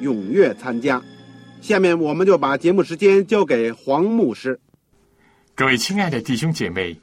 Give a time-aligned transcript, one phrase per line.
[0.00, 1.02] 踊跃参加。
[1.60, 4.60] 下面我们就把节目时间交给黄牧师。
[5.54, 6.94] 各位亲爱的弟兄姐妹、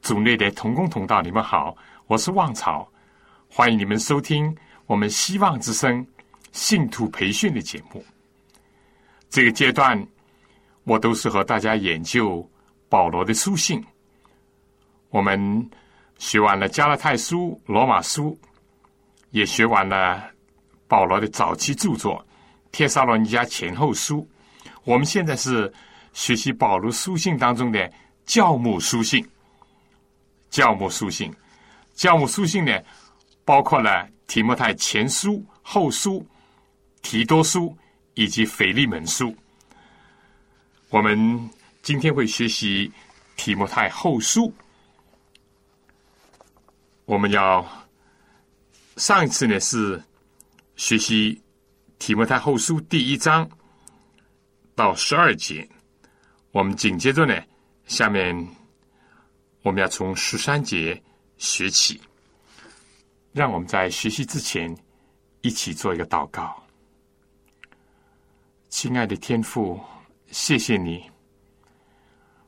[0.00, 2.88] 组内的同工同道，你们好，我是旺草，
[3.48, 6.06] 欢迎你们收听我们希望之声
[6.52, 8.04] 信徒培训的节目。
[9.28, 10.06] 这个阶段，
[10.84, 12.48] 我都是和大家研究
[12.88, 13.84] 保罗的书信。
[15.10, 15.68] 我们
[16.16, 18.38] 学完了加拉太书、罗马书，
[19.30, 20.30] 也学完了
[20.86, 22.14] 保罗的早期著作
[22.76, 24.18] 《帖撒罗尼迦前后书》。
[24.84, 25.72] 我们现在是
[26.12, 27.90] 学习保罗书信当中的
[28.26, 29.26] 教母书信。
[30.50, 31.34] 教母书信，
[31.94, 32.78] 教母书信呢，
[33.46, 36.24] 包括了提摩太前书、后书、
[37.00, 37.74] 提多书
[38.12, 39.34] 以及腓利门书。
[40.90, 42.92] 我们今天会学习
[43.36, 44.52] 提摩太后书。
[47.06, 47.66] 我们要
[48.98, 49.98] 上一次呢是
[50.76, 51.40] 学习
[51.98, 53.48] 提摩太后书第一章
[54.74, 55.68] 到十二节，
[56.52, 57.34] 我们紧接着呢，
[57.86, 58.34] 下面
[59.62, 61.02] 我们要从十三节
[61.36, 62.00] 学起。
[63.32, 64.74] 让我们在学习之前
[65.42, 66.56] 一起做一个祷告。
[68.68, 69.78] 亲爱的天父，
[70.30, 71.04] 谢谢你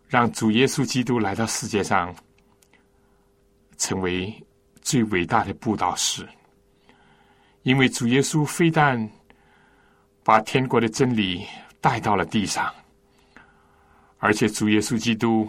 [0.07, 2.15] 让主耶稣基督来到世界上，
[3.77, 4.33] 成为。
[4.81, 6.27] 最伟大的布道师，
[7.63, 8.99] 因为主耶稣非但
[10.29, 11.47] 把天国的真理
[11.81, 12.71] 带到了地上，
[14.19, 15.49] 而且主耶稣基督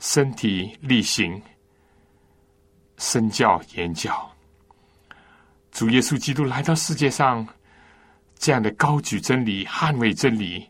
[0.00, 1.40] 身体力行，
[2.96, 4.28] 身教言教。
[5.70, 7.46] 主耶稣基督来到世界上，
[8.34, 10.68] 这样的高举真理、捍卫真理、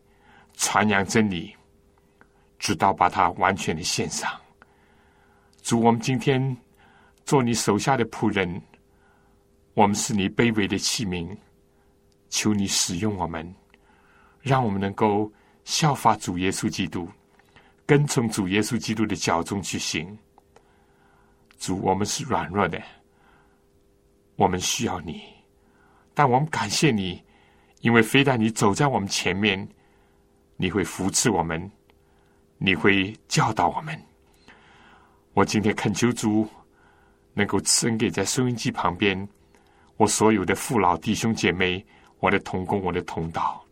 [0.59, 1.57] 传扬真理，
[2.59, 4.31] 直到把它完全的献上。
[5.63, 6.55] 主，我们今天。
[7.25, 8.61] 做你手下的仆人，
[9.73, 11.35] 我们是你卑微的器皿，
[12.31, 13.55] 求你使用我们，
[14.41, 15.31] 让我们能够
[15.65, 17.07] 效法主耶稣基督，
[17.85, 20.17] 跟从主耶稣基督的脚中去行。
[21.59, 22.81] 主，我们是软弱的，
[24.37, 25.23] 我们需要你，
[26.15, 27.23] 但我们感谢你，
[27.83, 29.69] 因为非但你走在我们前面，
[30.57, 31.71] 你会扶持我们，
[32.57, 34.01] 你会教导我们。
[35.35, 36.49] 我今天恳求主。
[37.33, 39.17] 能够赐恩给在收音机旁边
[39.97, 41.83] 我所有的父老弟兄姐妹，
[42.21, 43.65] 我的同工，我的同道。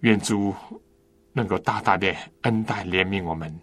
[0.00, 0.54] 愿主
[1.32, 3.56] 能够大大的恩待怜悯我们，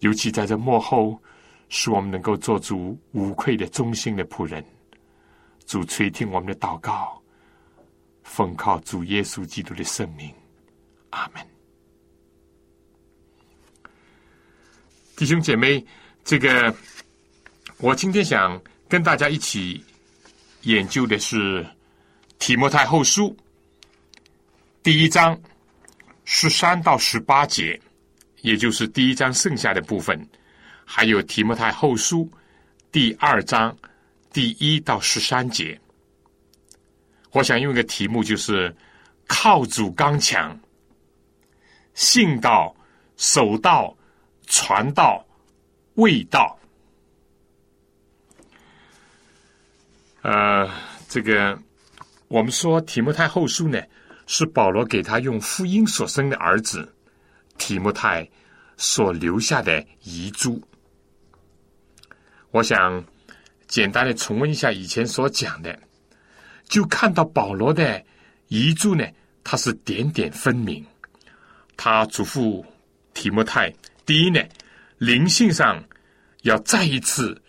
[0.00, 1.20] 尤其在这幕后，
[1.68, 4.64] 使我们能够做主无愧的忠心的仆人。
[5.66, 7.22] 主垂听我们的祷告，
[8.24, 10.32] 奉靠主耶稣基督的圣名，
[11.10, 11.46] 阿门。
[15.16, 15.84] 弟兄姐妹，
[16.24, 16.74] 这个。
[17.78, 19.82] 我今天想跟大家一起
[20.60, 21.64] 研究的是
[22.42, 23.28] 《提摩太后书》
[24.82, 25.40] 第一章
[26.24, 27.80] 十三到十八节，
[28.40, 30.28] 也就是第一章剩下的部分，
[30.84, 32.24] 还有《提摩太后书》
[32.90, 33.78] 第二章
[34.32, 35.80] 第一到十三节。
[37.30, 38.74] 我想用一个题目，就是
[39.28, 40.60] “靠主刚强，
[41.94, 42.74] 信道、
[43.16, 43.96] 守道、
[44.48, 45.24] 传道、
[45.94, 46.58] 卫道”。
[50.22, 50.68] 呃，
[51.08, 51.56] 这个
[52.32, 53.78] 我们说提摩太后书呢，
[54.26, 56.90] 是保罗给他用福音所生的儿子
[57.58, 58.26] 提摩太
[58.78, 60.58] 所留下的遗嘱。
[62.50, 63.04] 我想
[63.68, 65.78] 简单的重温一下以前所讲的，
[66.64, 68.02] 就看到保罗的
[68.48, 69.06] 遗嘱呢，
[69.44, 70.82] 他是点点分明。
[71.76, 72.64] 他嘱咐
[73.12, 73.70] 提摩太，
[74.06, 74.40] 第一呢，
[74.96, 75.84] 灵性上
[76.44, 77.42] 要再一次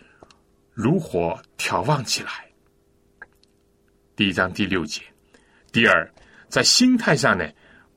[0.74, 2.43] 如火眺望起来。
[4.16, 5.02] 第一章第六节，
[5.72, 6.08] 第二，
[6.48, 7.50] 在心态上呢，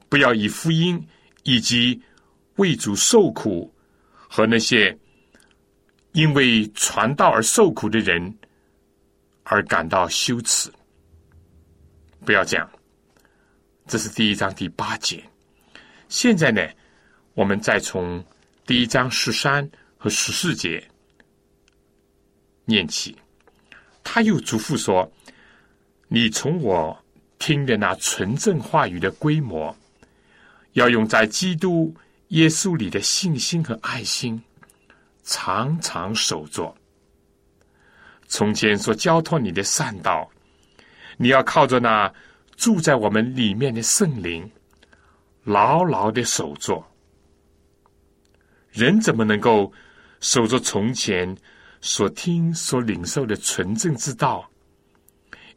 [0.09, 1.05] 不要以福音
[1.43, 2.01] 以及
[2.55, 3.71] 为主受苦
[4.09, 4.97] 和那些
[6.13, 8.35] 因为传道而受苦的人
[9.43, 10.71] 而感到羞耻。
[12.25, 12.69] 不要这样。
[13.85, 15.23] 这是第一章第八节。
[16.09, 16.61] 现在呢，
[17.35, 18.25] 我们再从
[18.65, 20.83] 第一章十三和十四节
[22.65, 23.15] 念起。
[24.03, 25.09] 他又嘱咐说
[26.07, 26.97] ：“你从我
[27.39, 29.75] 听的那纯正话语的规模，
[30.73, 31.93] 要用在基督
[32.29, 34.41] 耶稣里的信心和爱心，
[35.23, 36.75] 常常守着。
[38.27, 40.29] 从前所交托你的善道，
[41.17, 42.13] 你要靠着那。”
[42.57, 44.49] 住在我们里面的圣灵，
[45.43, 46.83] 牢牢的守着。
[48.71, 49.71] 人怎么能够
[50.21, 51.37] 守着从前
[51.81, 54.49] 所听所领受的纯正之道，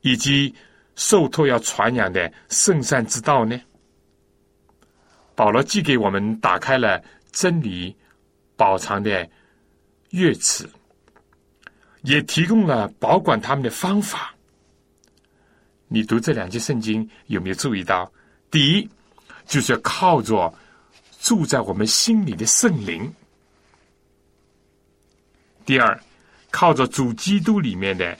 [0.02, 0.54] 以及
[0.96, 3.60] 受托要传扬的圣善之道呢？
[5.34, 7.02] 保罗既给我们打开了
[7.32, 7.96] 真理
[8.56, 9.28] 宝藏的
[10.10, 10.68] 乐词，
[12.02, 14.34] 也提供了保管他们的方法。
[15.88, 18.12] 你读这两节圣经有没有注意到？
[18.50, 18.88] 第一，
[19.46, 20.52] 就是要靠着
[21.20, 23.10] 住在我们心里的圣灵；
[25.64, 25.98] 第二，
[26.50, 28.18] 靠着主基督里面的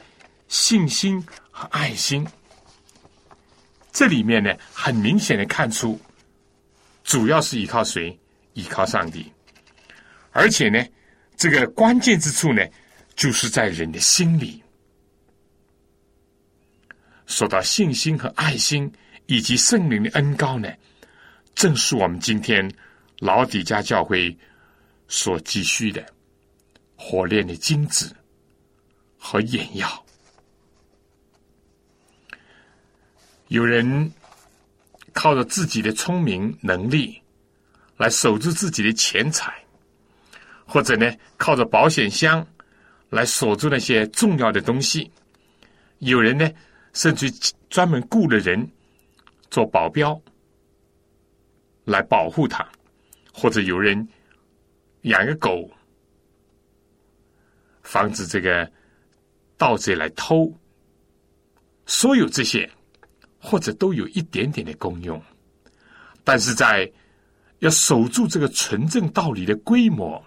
[0.49, 1.25] 信心
[1.61, 2.27] 和爱心。
[3.93, 6.01] 这里面呢，很明显的看出，
[7.05, 8.19] 主要是依靠谁？
[8.55, 9.31] 依靠上帝。
[10.31, 10.83] 而且呢，
[11.37, 12.67] 这个关键之处呢，
[13.15, 14.63] 就是在人的心里。
[17.27, 18.91] 说到信心和爱心
[19.27, 20.73] 以及圣灵的恩高呢，
[21.55, 22.73] 正是我们今天
[23.19, 24.35] 老底家教会
[25.09, 26.03] 所急需的
[26.97, 28.17] 火炼的金子
[29.19, 30.07] 和眼药。
[33.51, 34.13] 有人
[35.13, 37.21] 靠着自己的聪明能力
[37.97, 39.53] 来守住自己的钱财，
[40.65, 42.47] 或者呢，靠着保险箱
[43.09, 45.11] 来锁住那些重要的东西。
[45.99, 46.51] 有人呢。
[46.93, 47.31] 甚至
[47.69, 48.69] 专门雇了人
[49.49, 50.21] 做保镖
[51.85, 52.69] 来保护他，
[53.33, 54.09] 或者有人
[55.03, 55.71] 养个狗，
[57.85, 58.69] 防止这个
[59.57, 60.53] 盗贼来偷。
[61.87, 62.69] 所有这些，
[63.41, 65.21] 或者都有一点点的功用，
[66.23, 66.89] 但是在
[67.59, 70.23] 要守住这个纯正道理的规模，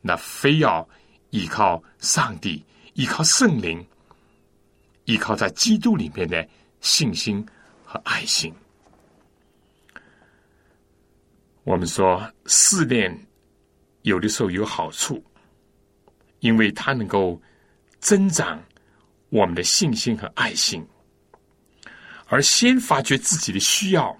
[0.00, 0.88] 那非要
[1.30, 3.86] 依靠上帝，依靠圣灵。
[5.06, 6.48] 依靠在基督里面的
[6.80, 7.44] 信心
[7.84, 8.54] 和爱心。
[11.64, 13.26] 我们说试炼
[14.02, 15.20] 有的时候有好处，
[16.38, 17.42] 因为它能够
[17.98, 18.62] 增长
[19.28, 20.86] 我们的信心和爱心，
[22.32, 24.16] 而先发掘自己的需要，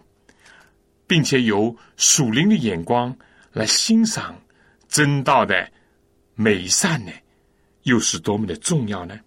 [1.07, 3.17] 并且有属灵的眼光
[3.53, 4.39] 来欣赏
[4.87, 5.67] 真道的
[6.35, 7.13] 美善呢，
[7.85, 9.19] 又是多么的重要呢？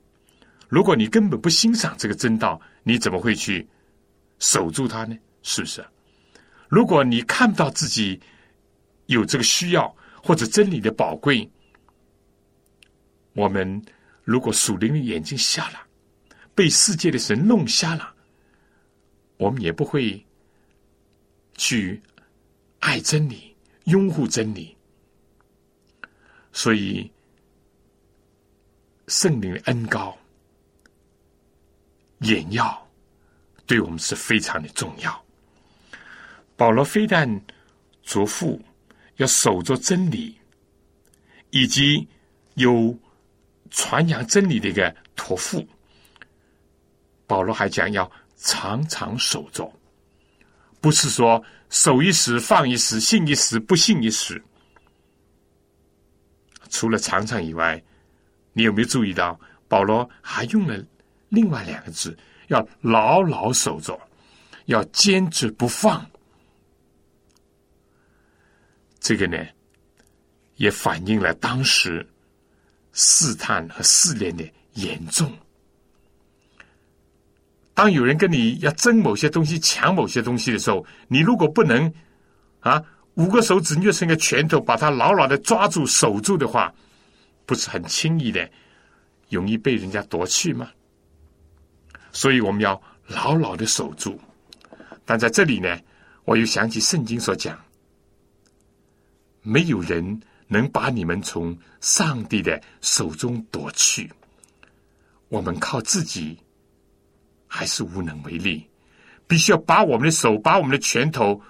[0.69, 3.67] 如果你根本不欣赏这个真道，你怎么会去
[4.37, 5.17] 守住它呢？
[5.41, 5.83] 是不是？
[6.69, 8.21] 如果你看不到自己
[9.07, 9.91] 有这个需要
[10.21, 11.49] 或者真理的宝贵，
[13.33, 13.83] 我们
[14.23, 15.79] 如果属灵的眼睛瞎了，
[16.53, 18.13] 被世界的神弄瞎了，
[19.37, 20.23] 我们也不会
[21.55, 22.01] 去
[22.79, 24.75] 爱真理、拥护真理。
[26.51, 27.11] 所以，
[29.07, 30.17] 圣灵的恩高。
[32.19, 32.89] 眼药
[33.67, 35.25] 对我们是非常的重要。
[36.55, 37.29] 保罗非但
[38.03, 38.57] 嘱咐
[39.17, 40.37] 要守着真理，
[41.49, 42.07] 以及
[42.53, 42.97] 有
[43.69, 45.67] 传扬真理的一个托付，
[47.27, 48.09] 保罗还讲要
[48.45, 49.73] 常常守着，
[50.79, 54.41] 不是说守一时放一时，信一时不信一时。
[56.69, 57.83] 除了常常以外，
[58.53, 60.85] 你有没有注意到保罗还用了？
[61.29, 62.15] 另外两个字
[62.49, 63.99] 要牢牢守着，
[64.65, 66.05] 要坚持不放。
[68.99, 69.43] 这个呢，
[70.57, 72.07] 也反映了当时
[72.93, 75.35] 试探和试炼的严重。
[77.75, 81.93] 当有人跟你要争某些东西、抢某些东西的时候，你如果不能
[82.61, 82.81] 啊
[83.15, 86.73] 五个手指捏成一个拳头，把它牢牢的抓住、守住的话，
[87.45, 88.49] 不是很轻易的，
[89.29, 90.69] 容易被人家夺去吗？
[92.13, 94.17] 所以我们要牢牢的守住，
[95.03, 95.77] 但在这里呢，
[96.23, 97.59] 我又想起圣经所讲：
[99.41, 104.09] 没有人能把你们从上帝的手中夺去。
[105.27, 106.37] 我们靠自己
[107.57, 108.67] 还是无能为力，
[109.27, 111.41] 必须要把我们的手、把我们的拳头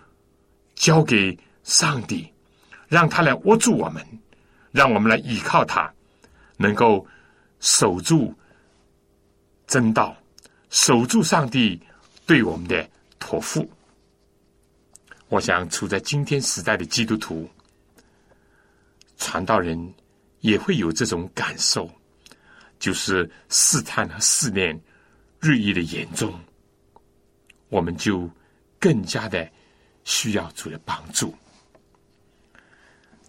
[0.75, 2.31] 交给上帝，
[2.87, 4.05] 让他来握住我们，
[4.71, 5.91] 让我们来依靠他，
[6.57, 7.03] 能够
[7.59, 8.31] 守住
[9.65, 10.15] 真道，
[10.69, 11.81] 守住上帝
[12.27, 13.67] 对我们的托付。
[15.29, 17.49] 我想，处在今天时代的基督徒、
[19.17, 19.91] 传道人
[20.41, 21.89] 也会有这种感受，
[22.77, 24.79] 就是试探和试炼
[25.45, 26.33] 日益的严重。
[27.69, 28.27] 我们就
[28.79, 29.47] 更加的
[30.03, 31.35] 需要主的帮助。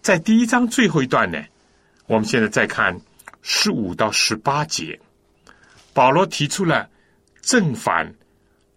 [0.01, 1.43] 在第一章最后一段呢，
[2.07, 2.97] 我们现在再看
[3.41, 4.99] 十五到十八节，
[5.93, 6.89] 保罗提出了
[7.41, 8.11] 正反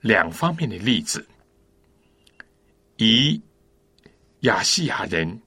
[0.01, 1.25] 两方面的例子，
[2.97, 3.41] 以
[4.41, 5.41] 亚细亚人，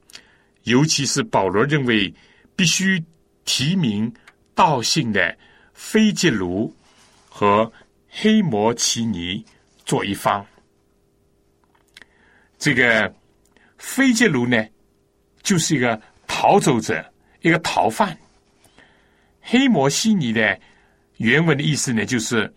[0.62, 2.12] 尤其是保罗认为
[2.56, 3.04] 必须
[3.44, 4.10] 提名
[4.54, 5.36] 道姓的
[5.74, 6.74] 菲吉卢
[7.28, 7.70] 和
[8.14, 9.44] 黑摩奇尼。
[9.86, 10.42] 做一方，
[12.56, 13.14] 这个
[13.76, 14.66] 菲杰卢呢，
[15.42, 17.04] 就是一个逃走者，
[17.42, 18.18] 一个逃犯。
[19.42, 20.58] 黑摩西尼的
[21.18, 22.50] 原文的意思呢，就是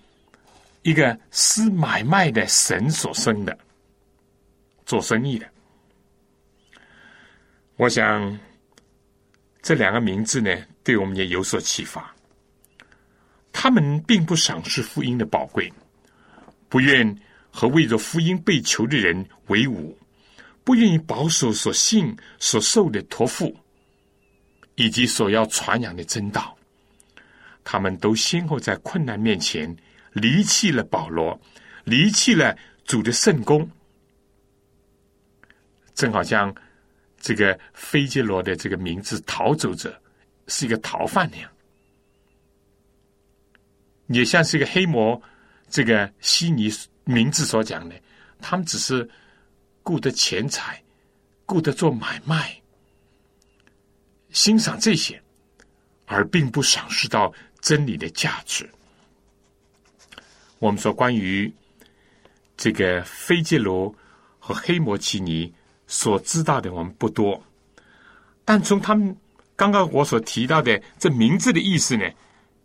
[0.83, 3.57] 一个私买卖的神所生的，
[4.85, 5.45] 做生意的。
[7.75, 8.39] 我想
[9.61, 12.15] 这两个名字呢，对我们也有所启发。
[13.59, 15.73] 他们并不赏识福音的宝贵。
[16.69, 17.17] 不愿
[17.49, 19.97] 和为着福音被囚的人为伍，
[20.63, 23.57] 不愿意保守所信所受的托付，
[24.75, 26.55] 以及所要传扬的真道，
[27.63, 29.75] 他们都先后在困难面前
[30.13, 31.39] 离弃了保罗，
[31.83, 33.67] 离弃了主的圣功，
[35.95, 36.53] 正好像
[37.19, 39.99] 这个菲杰罗的这个名字逃走者
[40.45, 41.49] 是一个逃犯那样，
[44.07, 45.21] 也像是一个黑魔。
[45.69, 46.71] 这个悉尼
[47.03, 47.95] 名字所讲的，
[48.39, 49.09] 他们只是
[49.83, 50.81] 顾得钱财，
[51.45, 52.61] 顾得做买卖，
[54.31, 55.21] 欣赏这些，
[56.05, 58.69] 而并不赏识到真理的价值。
[60.59, 61.53] 我们说关于
[62.55, 63.93] 这个菲杰罗
[64.39, 65.53] 和黑魔奇尼
[65.85, 67.43] 所知道的，我们不多，
[68.45, 69.13] 但从他们
[69.57, 72.09] 刚刚我所提到的这名字的意思呢，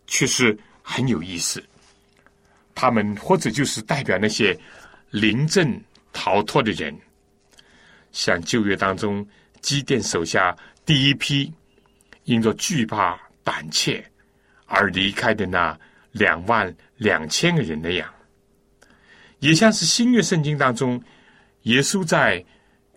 [0.07, 1.63] 却是很有意思。
[2.75, 4.55] 他们或者就是代表那些
[5.09, 6.95] 临阵逃脱的人，
[8.11, 9.25] 像旧约当中
[9.61, 11.51] 基甸手下第一批
[12.25, 14.03] 因着惧怕胆怯
[14.65, 15.79] 而离开的那
[16.11, 18.11] 两万两千个人那样，
[19.39, 21.01] 也像是新约圣经当中
[21.63, 22.43] 耶稣在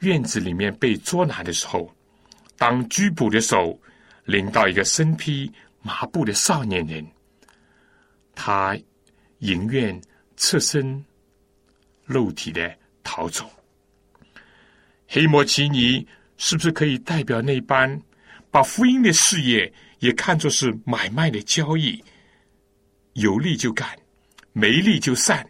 [0.00, 1.94] 院子里面被捉拿的时候，
[2.56, 3.78] 当拘捕的手
[4.24, 5.52] 领到一个身披
[5.82, 7.06] 麻布的少年人，
[8.36, 8.78] 他。
[9.38, 10.00] 宁愿
[10.38, 11.04] 侧身
[12.06, 12.74] 肉体的
[13.04, 13.48] 逃走。
[15.06, 16.04] 黑摩奇尼
[16.38, 18.00] 是不是可以代表那般
[18.50, 22.02] 把福音的事业也看作是买卖的交易？
[23.12, 23.86] 有利就干，
[24.54, 25.46] 没利就散，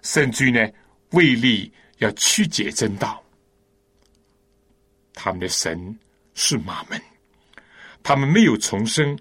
[0.00, 0.66] 甚至呢，
[1.10, 3.22] 为利要曲解真道。
[5.12, 5.98] 他们的神
[6.32, 6.98] 是马门，
[8.02, 9.18] 他们没有重生，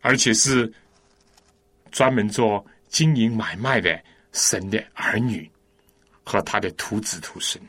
[0.00, 0.72] 而且是。
[1.90, 5.50] 专门做经营买卖的神的儿女
[6.24, 7.62] 和他的徒子徒孙，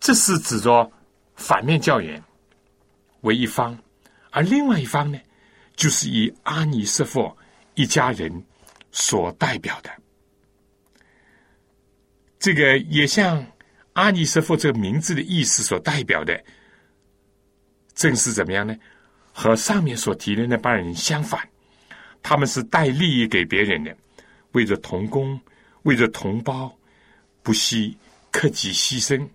[0.00, 0.90] 这是指着
[1.36, 2.22] 反面教员
[3.20, 3.78] 为一方，
[4.30, 5.18] 而另外一方呢，
[5.76, 7.36] 就是以阿尼瑟佛
[7.74, 8.30] 一家人
[8.92, 9.90] 所代表的。
[12.38, 13.44] 这个也像
[13.94, 16.42] 阿尼瑟佛这个名字的意思所代表的，
[17.94, 18.76] 正是怎么样呢？
[19.32, 21.48] 和上面所提的那帮人相反。
[22.28, 23.96] 他们是带利益给别人的，
[24.52, 25.40] 为着同工，
[25.84, 26.70] 为着同胞，
[27.42, 27.96] 不惜
[28.30, 29.26] 克己牺牲，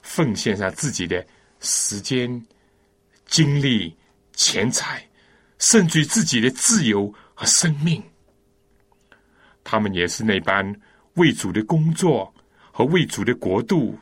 [0.00, 1.22] 奉献上自己的
[1.60, 2.42] 时间、
[3.26, 3.94] 精力、
[4.32, 5.06] 钱财，
[5.58, 8.02] 甚至于自己的自由和生命。
[9.62, 10.74] 他们也是那般
[11.16, 12.32] 为主的工作
[12.70, 13.98] 和为主的国度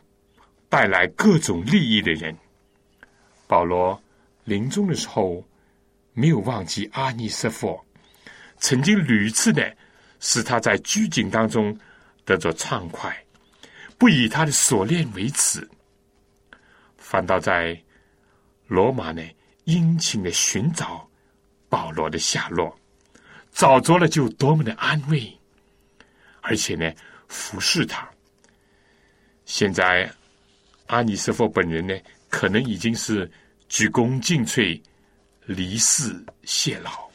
[0.69, 2.33] 带来各种利益的人。
[3.49, 4.01] 保罗
[4.45, 5.45] 临终的时候。
[6.13, 7.85] 没有忘记阿尼瑟佛
[8.59, 9.77] 曾经屡次的
[10.19, 11.77] 使他在拘谨当中
[12.25, 13.17] 得着畅快，
[13.97, 15.67] 不以他的锁链为耻，
[16.99, 17.81] 反倒在
[18.67, 19.23] 罗马呢
[19.65, 21.09] 殷勤的寻找
[21.69, 22.79] 保罗的下落，
[23.53, 25.33] 找着了就多么的安慰，
[26.43, 26.93] 而且呢
[27.29, 28.09] 服侍他。
[29.47, 30.13] 现在
[30.87, 31.97] 阿尼瑟佛本人呢，
[32.29, 33.31] 可能已经是
[33.69, 34.81] 鞠躬尽瘁。
[35.51, 36.15] 离世
[36.45, 37.11] 谢老，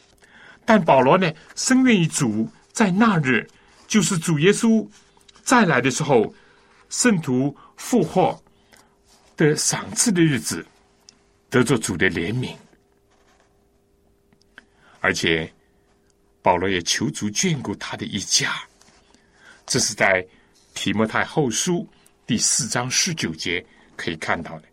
[0.65, 3.47] 但保罗呢，深愿意主在那日
[3.87, 4.85] 就是主耶稣
[5.41, 6.33] 再来的时候，
[6.89, 8.37] 圣徒复活
[9.37, 10.65] 的赏赐的日子，
[11.49, 12.53] 得着主的怜悯，
[14.99, 15.49] 而且
[16.41, 18.53] 保罗也求主眷顾他的一家。
[19.65, 20.25] 这是在
[20.73, 21.87] 提摩太后书
[22.27, 23.65] 第四章十九节
[23.95, 24.67] 可以看到的。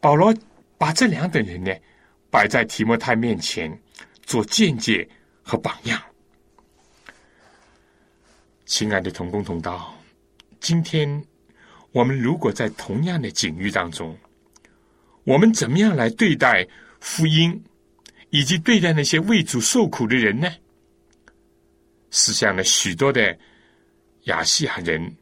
[0.00, 0.34] 保罗
[0.76, 1.72] 把这两等人呢
[2.30, 3.76] 摆在提摩太面前
[4.22, 5.08] 做见解
[5.42, 6.00] 和榜样。
[8.64, 9.92] 亲爱的同工同道，
[10.60, 11.22] 今天
[11.90, 14.16] 我们如果在同样的境遇当中，
[15.24, 16.66] 我们怎么样来对待
[17.00, 17.62] 福音，
[18.30, 20.48] 以及对待那些为主受苦的人呢？
[22.12, 23.36] 是像了许多的
[24.24, 25.16] 亚细亚人，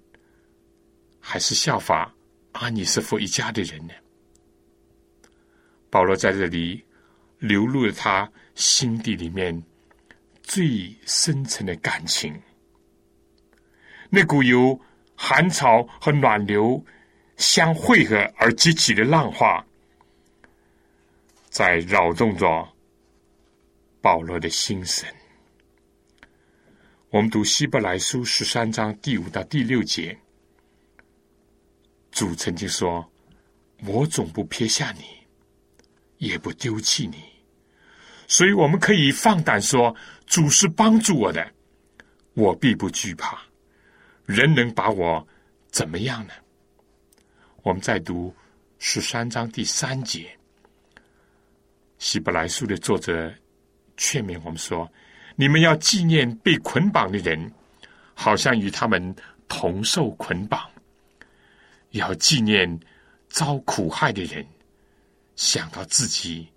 [1.20, 2.14] 还是效法
[2.52, 3.94] 阿尼斯夫一家的人呢？
[5.90, 6.84] 保罗在这里
[7.38, 9.62] 流露了他心底里面
[10.42, 12.34] 最深沉的感情，
[14.10, 14.80] 那股由
[15.14, 16.84] 寒潮和暖流
[17.36, 19.64] 相汇合而激起的浪花，
[21.48, 22.68] 在扰动着
[24.00, 25.06] 保罗的心神。
[27.10, 30.18] 我们读希伯来书十三章第五到第六节，
[32.10, 33.08] 主曾经说
[33.86, 35.04] ：“我总不撇下你，
[36.16, 37.22] 也不丢弃你。”
[38.28, 39.92] 所以我们可以放胆说
[40.26, 41.50] ：“主是帮助我的，
[42.34, 43.40] 我必不惧怕。
[44.26, 45.26] 人能把我
[45.70, 46.34] 怎么样呢？”
[47.64, 48.32] 我们再读
[48.78, 50.30] 十三章第三节，
[51.98, 53.32] 希伯来书的作者
[53.96, 54.88] 劝勉我们说。
[55.34, 57.52] 你们要纪念被捆绑的人，
[58.12, 59.14] 好像与他们
[59.48, 60.58] 同受捆绑；
[61.90, 62.78] 要纪念
[63.28, 64.44] 遭苦害的人，
[65.36, 66.48] 想到自己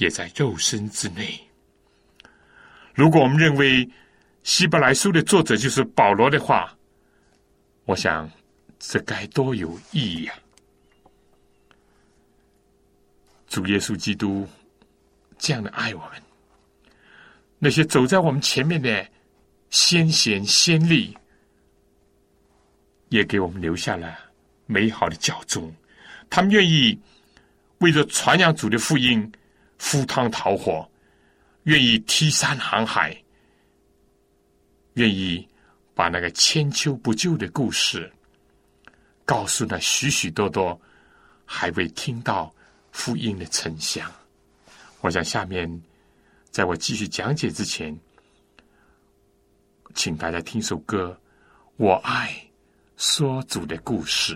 [0.00, 1.38] 也在肉身之内。
[2.94, 3.88] 如果我们认为
[4.42, 6.74] 希伯来书的作者就是保罗的话，
[7.84, 8.28] 我想
[8.78, 10.34] 这该多有意义啊！
[13.46, 14.48] 主耶稣基督
[15.38, 16.22] 这样的爱我们。
[17.58, 19.06] 那些走在我们前面的
[19.68, 21.14] 先贤先例，
[23.10, 24.18] 也给我们留下了
[24.64, 25.70] 美好的教宗。
[26.30, 26.98] 他们愿意
[27.78, 29.30] 为了传扬主的福音，
[29.80, 30.86] 赴汤蹈火，
[31.62, 33.16] 愿意踢山航海，
[34.94, 35.48] 愿意
[35.94, 38.12] 把那个千秋不旧的故事
[39.24, 40.78] 告诉那许许多多
[41.46, 42.54] 还未听到
[42.92, 44.08] 福音的沉香。
[45.00, 45.82] 我想下面。
[46.52, 47.96] 在我继续讲解之前，
[49.94, 51.16] 请大家听首歌，
[51.76, 52.34] 《我爱
[52.96, 54.34] 说主的故事》。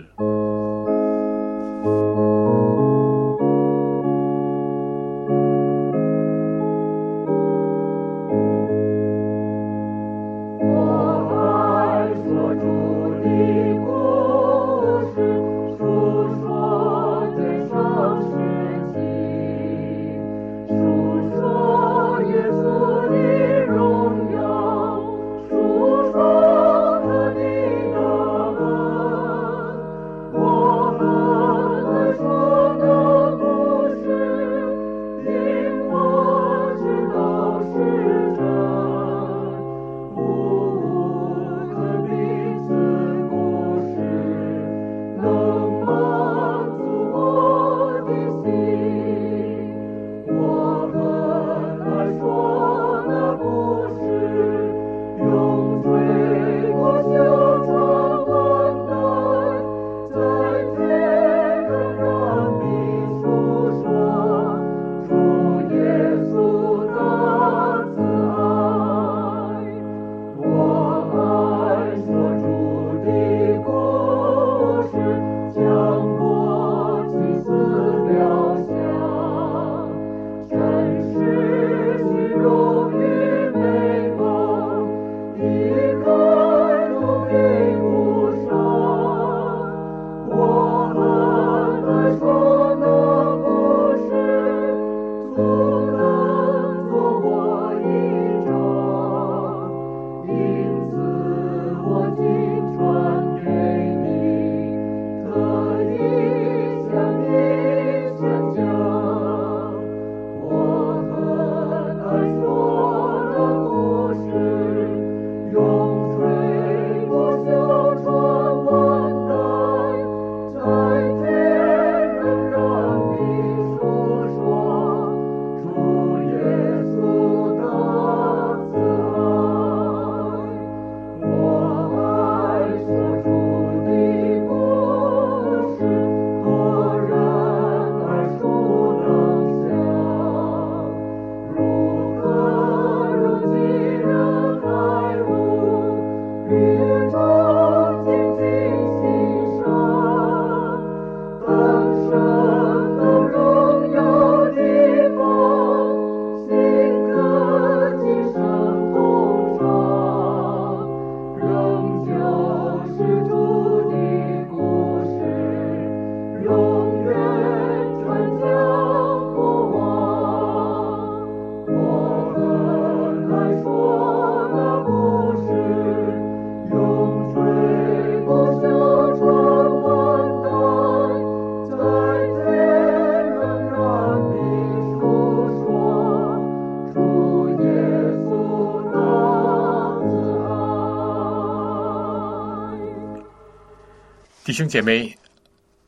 [194.55, 195.13] 兄姐妹，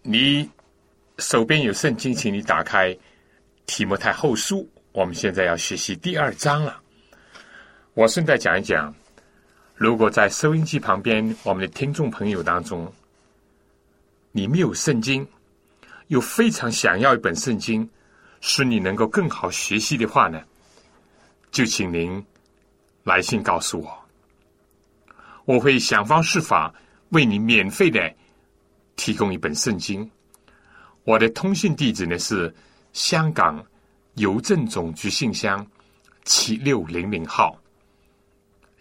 [0.03, 0.51] 你
[1.19, 2.93] 手边有圣经，请你打开
[3.65, 4.59] 《提摩太后书》，
[4.91, 6.83] 我们现在要学习第二章了。
[7.95, 8.93] 我顺带讲一讲，
[9.77, 12.93] 如果在收音机旁边，我们的听众朋友当中，
[14.33, 15.25] 你没有圣经，
[16.09, 17.89] 又非常想要一本圣经，
[18.41, 20.43] 使你能够更好学习的话呢，
[21.53, 22.21] 就请您
[23.05, 23.97] 来信告诉我，
[25.45, 26.75] 我会想方设法
[27.11, 28.13] 为你免费的
[28.97, 30.11] 提供一本圣经。
[31.05, 32.53] 我的通信地址呢是
[32.93, 33.65] 香港
[34.15, 35.65] 邮政总局信箱
[36.25, 37.57] 七六零零号。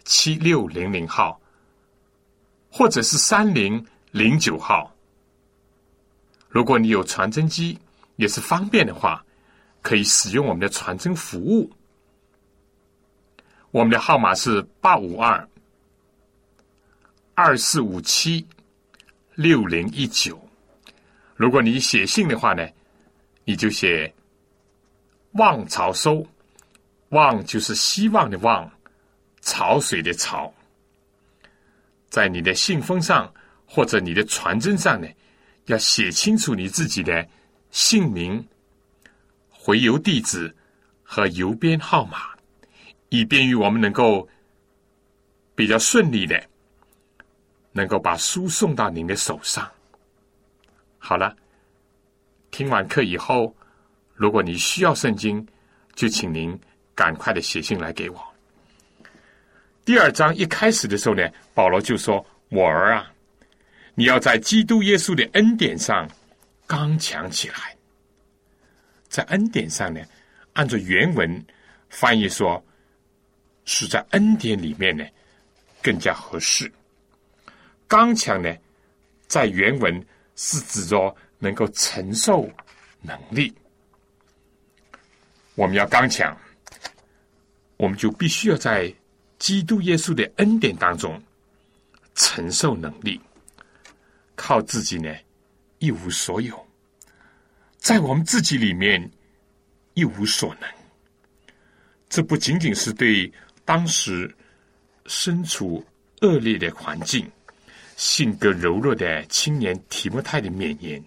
[0.08, 1.40] 七六零零号，
[2.70, 4.94] 或者是三零零九号。
[6.48, 7.76] 如果你有传真机，
[8.14, 9.24] 也是方便的话，
[9.82, 11.68] 可以使用我们的传真服务。
[13.72, 15.48] 我们的号码是八五二
[17.34, 18.46] 二四五七
[19.36, 20.36] 六零一九。
[21.36, 22.66] 如果你写信的话呢，
[23.44, 24.12] 你就写
[25.32, 26.26] “望潮收
[27.10, 28.68] ”，“望”就是希望的“望”。
[29.42, 30.52] 潮水的潮，
[32.08, 33.32] 在你的信封上
[33.64, 35.06] 或者你的传真上呢，
[35.66, 37.24] 要写清楚你自己的
[37.70, 38.44] 姓名、
[39.48, 40.52] 回邮地址
[41.04, 42.34] 和邮编号码，
[43.10, 44.28] 以便于我们能够
[45.54, 46.44] 比较顺利的
[47.76, 49.70] 能够把书送到您的手上。
[50.96, 51.36] 好了，
[52.50, 53.54] 听完课以后，
[54.14, 55.46] 如果你需要圣经，
[55.94, 56.58] 就请您
[56.94, 58.18] 赶快的写信来给我。
[59.84, 63.12] 第二章一开始的时候呢，保罗就说：“我儿啊，
[63.94, 66.08] 你要在基督耶稣的恩典上
[66.66, 67.76] 刚强起来。
[69.06, 70.00] 在恩典上呢，
[70.54, 71.44] 按照原文
[71.90, 72.64] 翻译说，
[73.66, 75.04] 是在恩典里面呢
[75.82, 76.72] 更加合适。
[77.88, 78.54] 刚强呢，
[79.26, 82.50] 在原文是指着能够承受
[83.00, 83.54] 能力。
[85.54, 86.36] 我们要刚强，
[87.76, 88.92] 我们就必须要在。”
[89.38, 91.22] 基督耶稣的恩典当中，
[92.14, 93.20] 承受能力，
[94.34, 95.14] 靠自己呢
[95.78, 96.66] 一无所有，
[97.76, 99.10] 在我们自己里面
[99.92, 100.66] 一无所能。
[102.08, 103.30] 这不仅仅是对
[103.62, 104.34] 当时
[105.04, 105.84] 身处
[106.22, 107.30] 恶劣的环境、
[107.96, 111.02] 性格柔弱的青年提莫泰的面言，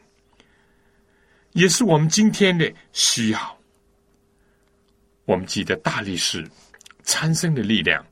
[1.53, 3.57] 也是我们今天的需要。
[5.25, 6.45] 我们记得大力士
[7.03, 8.05] 参生的力量。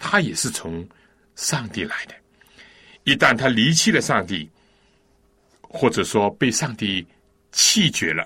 [0.00, 0.88] 他也是从
[1.34, 2.14] 上帝来的。
[3.02, 4.48] 一旦他离弃了上帝，
[5.60, 7.04] 或者说被上帝
[7.50, 8.24] 弃绝了，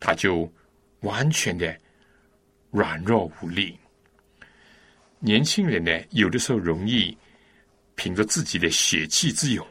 [0.00, 0.50] 他就
[1.00, 1.78] 完全的
[2.70, 3.78] 软弱无力。
[5.18, 7.14] 年轻人呢，有的时候容易
[7.98, 9.66] 凭着自己的血气之勇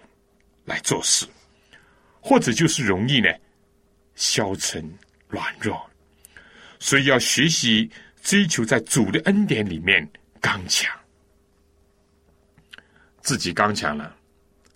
[0.65, 1.25] 来做事，
[2.19, 3.29] 或者就是容易呢
[4.15, 4.83] 消沉
[5.29, 5.81] 软弱。
[6.77, 7.89] 所以要学习
[8.21, 10.07] 追求在主的恩典里面。
[10.39, 10.95] 刚强，
[13.21, 14.15] 自己刚强了，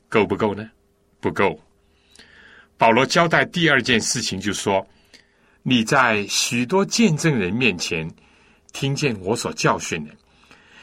[0.09, 0.69] 够不够呢？
[1.19, 1.57] 不够。
[2.77, 4.85] 保罗交代第二件事情，就说：
[5.61, 8.09] 你在许多见证人面前
[8.73, 10.11] 听见我所教训的，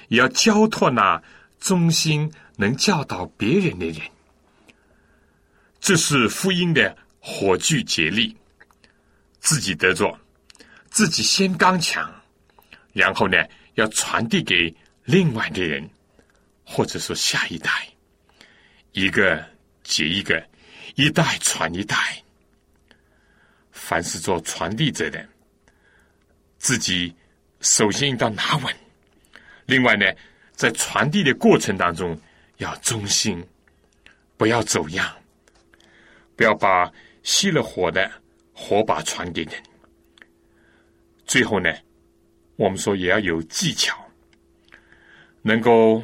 [0.09, 1.21] 也要交托那
[1.59, 4.01] 忠心能教导别人的人。
[5.81, 8.37] 这是福音的火炬接力，
[9.41, 10.19] 自己得着，
[10.91, 12.13] 自己先刚强，
[12.93, 13.37] 然后呢？
[13.75, 15.89] 要传递给另外的人，
[16.65, 17.71] 或者说下一代，
[18.91, 19.41] 一个
[19.85, 20.45] 接一个，
[20.97, 21.97] 一代传一代。
[23.71, 25.25] 凡是做传递者的，
[26.59, 27.15] 自己
[27.61, 28.77] 首先应当拿稳。
[29.67, 30.05] 另外呢，
[30.59, 32.21] 在传递的过程当中
[32.57, 33.41] 要忠心，
[34.37, 35.17] 不要走样，
[36.35, 36.93] 不要把
[37.23, 38.11] 熄了火的
[38.53, 39.53] 火把传给人。
[41.25, 41.73] 最后呢？
[42.57, 43.97] 我们说也要有技巧，
[45.43, 46.03] 能够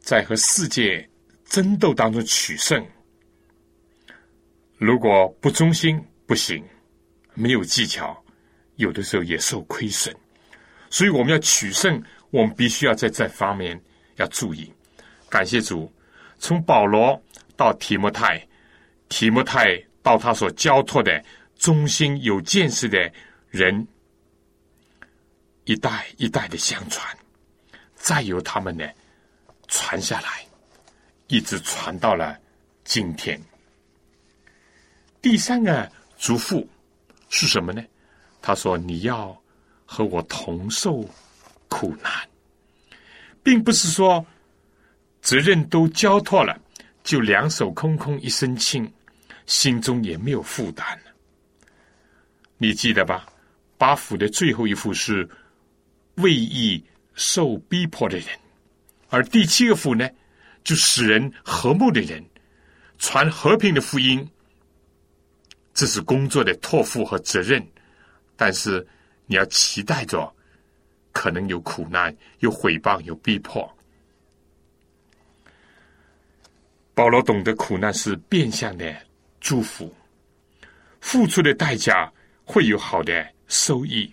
[0.00, 1.08] 在和世界
[1.46, 2.86] 争斗当中取胜。
[4.76, 6.62] 如果不忠心不行，
[7.32, 8.22] 没有技巧，
[8.76, 10.14] 有的时候也受亏损。
[10.90, 13.80] 所以我们要取胜，我们必须要在这方面
[14.16, 14.72] 要注意。
[15.28, 15.92] 感谢主，
[16.38, 17.22] 从保罗
[17.56, 18.44] 到提摩太，
[19.08, 21.22] 提摩太到他所交托的
[21.56, 22.98] 忠心有见识的
[23.50, 23.86] 人。
[25.64, 27.06] 一代一代的相传，
[27.94, 28.84] 再由他们呢
[29.68, 30.44] 传下来，
[31.28, 32.36] 一直传到了
[32.82, 33.40] 今天。
[35.20, 36.66] 第三个嘱咐
[37.28, 37.84] 是什么呢？
[38.40, 39.40] 他说：“你要
[39.86, 41.08] 和我同受
[41.72, 42.12] 苦难，
[43.42, 44.24] 并不是说
[45.22, 46.60] 责任都交托了，
[47.02, 48.92] 就两手空空一身轻，
[49.46, 51.04] 心中也没有负担了。
[52.58, 53.26] 你记得吧？
[53.78, 55.26] 八福的最后一幅是
[56.16, 58.26] 为义受逼迫的人，
[59.08, 60.06] 而第七个福呢，
[60.62, 62.22] 就使人和睦的人，
[62.98, 64.28] 传和平的福音。
[65.72, 67.66] 这是工作的托付和责任，
[68.36, 68.86] 但是
[69.24, 70.30] 你要期待着，
[71.12, 73.70] 可能有苦难、有毁谤、有逼迫。
[76.94, 78.94] 保罗懂得苦难是变相的
[79.40, 79.94] 祝福，
[81.00, 82.12] 付出的代价
[82.44, 84.12] 会有好的收益。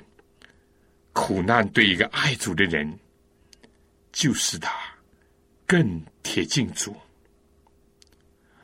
[1.14, 2.98] 苦难对一个爱主的人，
[4.12, 4.72] 就是他
[5.66, 6.96] 更贴近主。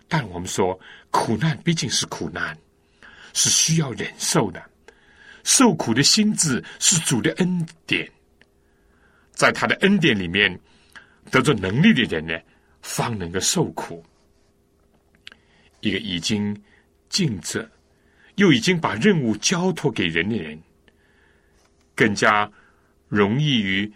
[0.07, 2.57] 但我们说，苦难毕竟是苦难。
[3.37, 4.63] 是需要忍受的，
[5.43, 8.09] 受苦的心智是主的恩典，
[9.35, 10.59] 在他的恩典里面
[11.29, 12.33] 得着能力的人呢，
[12.81, 14.03] 方能够受苦。
[15.81, 16.59] 一个已经
[17.09, 17.69] 尽责，
[18.35, 20.59] 又已经把任务交托给人的人，
[21.93, 22.51] 更加
[23.07, 23.91] 容易于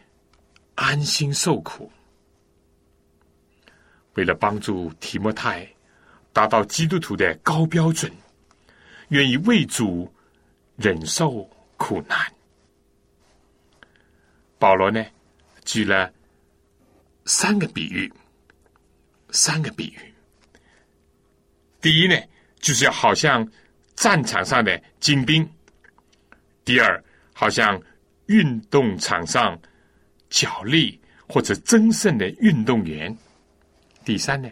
[0.76, 1.92] 安心受苦。
[4.14, 5.68] 为了帮助提摩太
[6.32, 8.12] 达到基督徒的高标准。
[9.10, 10.14] 愿意为主
[10.76, 12.32] 忍受苦难。
[14.60, 15.04] 保罗呢，
[15.70, 16.12] 举了
[17.26, 18.12] 三个比喻，
[19.30, 20.14] 三个比喻。
[21.80, 22.16] 第一呢，
[22.60, 23.48] 就是要好像
[23.94, 25.46] 战场上的精兵；
[26.66, 27.04] 第二，
[27.34, 27.80] 好像
[28.26, 29.56] 运动场上
[30.32, 33.16] 角力或者争胜的运动员；
[34.04, 34.50] 第三呢，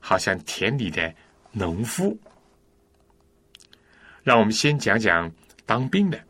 [0.00, 1.14] 好像田里的
[1.52, 2.18] 农夫。
[4.24, 5.32] 让我们先讲讲
[5.64, 6.20] 当兵的，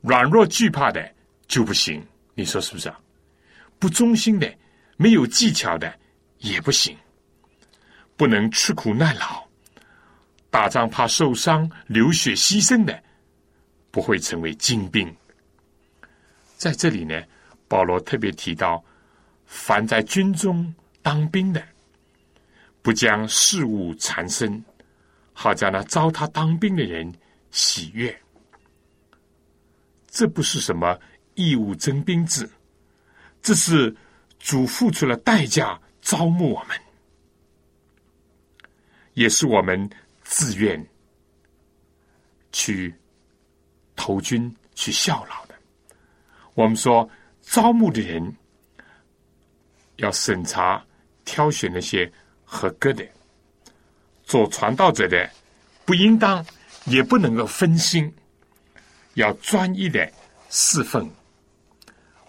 [0.00, 1.12] 软弱惧怕的
[1.48, 2.00] 就不行，
[2.36, 3.00] 你说是不是啊？
[3.82, 4.48] 不忠心的、
[4.96, 5.92] 没有技巧的
[6.38, 6.96] 也不行，
[8.16, 9.44] 不能吃苦耐劳，
[10.50, 13.02] 打仗怕受伤、流血牺牲的，
[13.90, 15.12] 不会成为精兵。
[16.56, 17.20] 在这里呢，
[17.66, 18.84] 保罗特别提到，
[19.46, 21.60] 凡在军中当兵的，
[22.82, 24.64] 不将事物缠身。
[25.32, 27.12] 好叫那招他当兵的人
[27.50, 28.16] 喜悦，
[30.08, 30.96] 这不是什么
[31.34, 32.48] 义务征兵制，
[33.42, 33.94] 这是
[34.38, 36.78] 主付出了代价招募我们，
[39.14, 39.90] 也是我们
[40.22, 40.84] 自愿
[42.52, 42.94] 去
[43.96, 45.54] 投军去效劳的。
[46.54, 47.08] 我们说
[47.40, 48.34] 招募的人
[49.96, 50.84] 要审查
[51.24, 52.10] 挑选那些
[52.44, 53.06] 合格的。
[54.24, 55.28] 做传道者的，
[55.84, 56.44] 不应当
[56.86, 58.12] 也不能够分心，
[59.14, 60.10] 要专一的
[60.48, 61.10] 侍奉，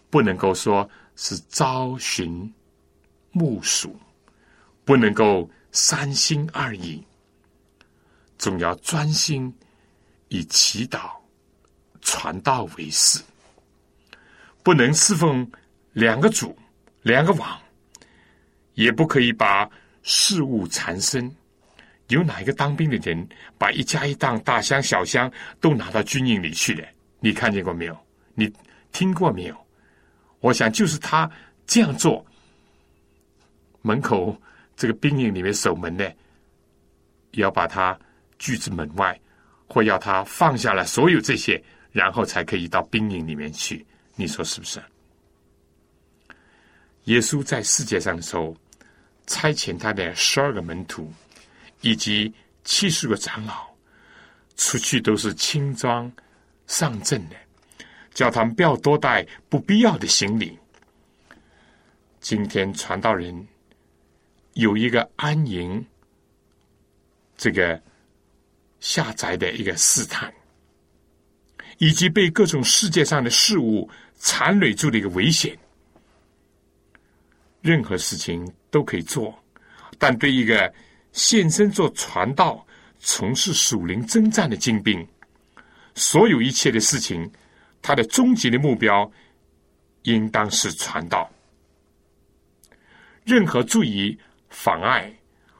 [0.10, 2.52] 不能够说是朝寻
[3.32, 3.96] 暮属，
[4.84, 7.04] 不能够三心二意，
[8.38, 9.54] 总要专心
[10.30, 11.12] 以祈祷、
[12.02, 13.22] 传道为事，
[14.64, 15.50] 不能侍奉
[15.94, 16.58] 两个主、
[17.02, 17.60] 两个王，
[18.74, 19.70] 也不可以把
[20.02, 21.34] 事物缠身。
[22.10, 26.86] 有哪一个当兵的人把一家一档大箱小箱都拿到军营里去的？
[27.20, 27.98] 你看见过没有？
[28.36, 28.52] 你
[28.92, 29.63] 听过没有？
[30.44, 31.32] 我想就是他
[31.66, 32.24] 这样做，
[33.82, 34.36] 门口
[34.76, 36.14] 这个兵营里面守门的，
[37.32, 37.98] 要把他
[38.38, 39.18] 拒之门外，
[39.70, 43.86] 或要他放下了所有这些，然后才可以到兵营里面去。
[44.16, 44.84] 你说是不是？
[47.06, 48.54] 耶稣在世界上的时候，
[49.26, 51.10] 差遣他的十二个门徒。
[51.86, 53.68] 以及七十个长老
[54.56, 56.10] 出去都是轻装
[56.66, 57.36] 上阵的，
[58.14, 60.58] 叫他们不要多带不必要的行李。
[62.20, 63.48] 今天传道人
[64.54, 65.86] 有一个安营，
[67.36, 67.82] 这个
[68.80, 70.34] 下宅的一个试探，
[71.78, 75.58] 以及被各种世界上的事物缠累住的一个危险。
[77.62, 79.38] 任何事情都可以做，
[79.98, 80.74] 但对一个。
[81.16, 82.66] 现身做传道、
[82.98, 85.08] 从事属灵征战的精兵，
[85.94, 87.32] 所有一切的事情，
[87.84, 89.12] 他的终极的目标，
[90.04, 91.30] 应当是传道。
[93.24, 94.18] 任何注意
[94.50, 95.14] 妨碍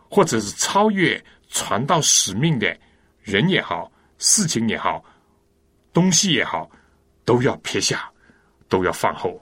[0.10, 2.76] 或者是超越传道使命的
[3.22, 5.04] 人也好、事情也好、
[5.94, 6.70] 东西也好，
[7.24, 8.12] 都要撇下，
[8.68, 9.42] 都要放后，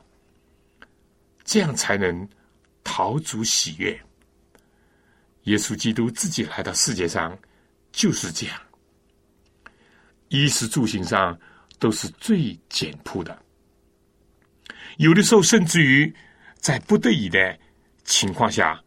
[1.43, 2.27] 这样才能
[2.83, 3.99] 逃足喜悦。
[5.43, 7.37] 耶稣基督自己来到世界上
[7.91, 8.61] 就是这样，
[10.29, 11.37] 衣食住行上
[11.81, 13.35] 都是最简朴的，
[14.97, 16.15] 有的时候甚至于
[16.59, 17.57] 在不得已的
[18.03, 18.79] 情况下，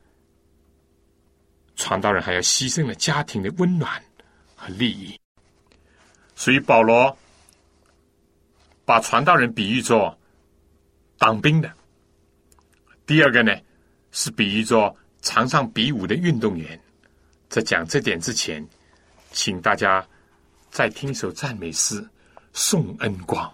[1.74, 4.00] 传道人还要牺牲了家庭的温暖
[4.54, 5.18] 和利益。
[6.37, 7.18] 所以保罗
[8.85, 10.16] 把传道人比喻作
[11.18, 11.68] 当兵的。
[13.07, 13.52] 第二个呢，
[14.12, 16.80] 是比喻作场上比武的运动员。
[17.48, 18.64] 在讲这点之前，
[19.33, 20.07] 请大家
[20.70, 22.00] 再听一首赞美诗
[22.55, 23.45] 《宋恩光》。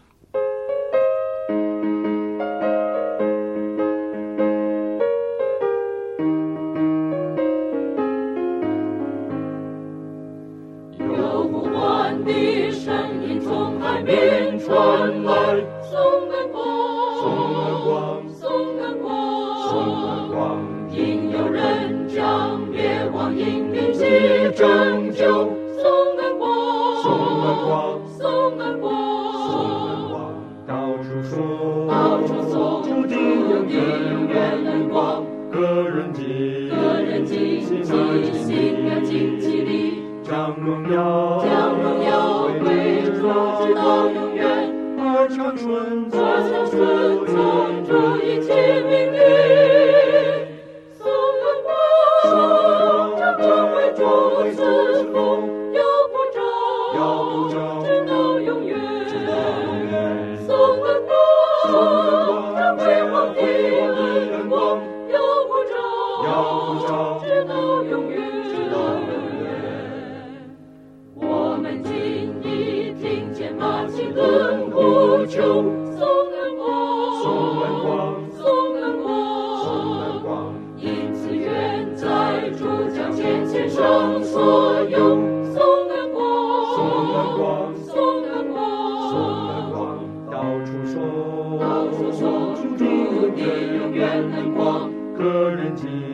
[93.35, 93.43] 你
[93.77, 96.10] 永远能光个人迹。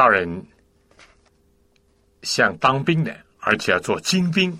[0.00, 0.46] 大人
[2.22, 4.58] 像当兵的，而且要做精兵。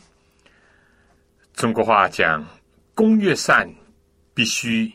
[1.55, 2.47] 中国话讲，
[2.95, 3.75] 攻越善，
[4.35, 4.93] 必须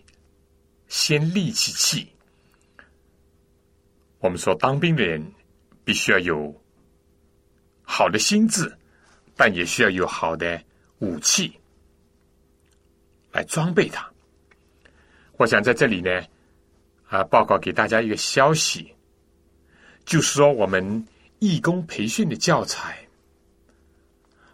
[0.87, 2.13] 先立其器。
[4.19, 5.33] 我们说，当兵的人
[5.83, 6.55] 必须要有
[7.81, 8.71] 好的心智，
[9.35, 10.63] 但也需要有好的
[10.99, 11.59] 武器
[13.31, 14.07] 来装备他。
[15.37, 16.21] 我想在这里呢，
[17.07, 18.94] 啊，报告给大家一个消息。
[20.05, 21.03] 就是说，我们
[21.39, 23.07] 义工培训的教材，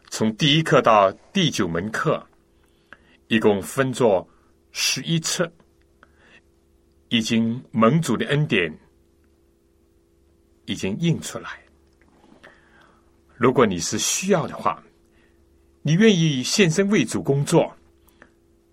[0.10, 2.26] 从第一课到第九门课，
[3.28, 4.28] 一共分作
[4.72, 5.52] 十一册，
[7.10, 8.74] 已经蒙主的恩典
[10.66, 11.62] 已经印出来。
[13.36, 14.82] 如果你是需要的话，
[15.82, 17.76] 你愿意献身为主工作，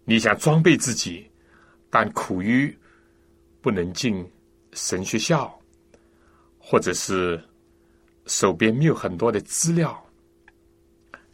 [0.04, 1.28] 你想装备自己，
[1.90, 2.72] 但苦于
[3.60, 4.24] 不能进
[4.74, 5.57] 神学校。
[6.70, 7.42] 或者是
[8.26, 10.06] 手边没有很多的资料，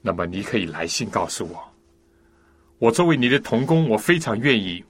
[0.00, 1.60] 那么你可以来信告诉我。
[2.78, 4.84] 我作为你的童工，我非常愿意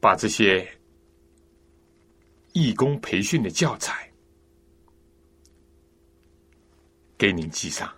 [0.00, 0.66] 把这些
[2.54, 4.10] 义工培训的教材
[7.18, 7.92] 给您寄上。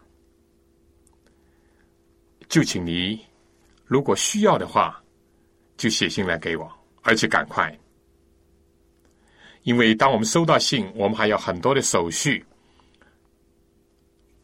[2.48, 3.24] 就请你
[3.84, 5.00] 如果需要的话，
[5.76, 6.68] 就写信来给我，
[7.02, 7.72] 而且赶快。
[9.66, 12.46] 因为当我们收到信，我们还有很多的手续，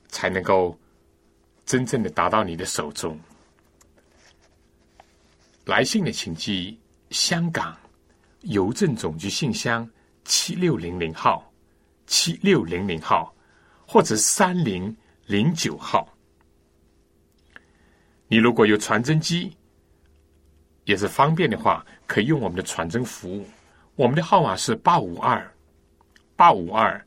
[0.08, 0.76] 才能够
[1.64, 3.16] 真正的达到你的手中。
[5.64, 6.76] 来信的请寄
[7.10, 7.78] 香港
[8.40, 9.88] 邮政总局信箱
[10.24, 11.48] 七六零零号、
[12.04, 13.32] 七六零零号
[13.86, 14.94] 或者三零
[15.26, 16.12] 零九号。
[18.26, 19.56] 你如果有传真机，
[20.84, 23.46] 也是方便的话，可以用我们的传真服务。
[23.94, 25.54] 我们的号码是八五二
[26.34, 27.06] 八五二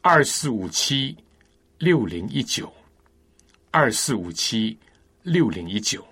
[0.00, 1.16] 二四五七
[1.78, 2.72] 六零一九
[3.70, 4.76] 二四五七
[5.22, 6.04] 六零一九，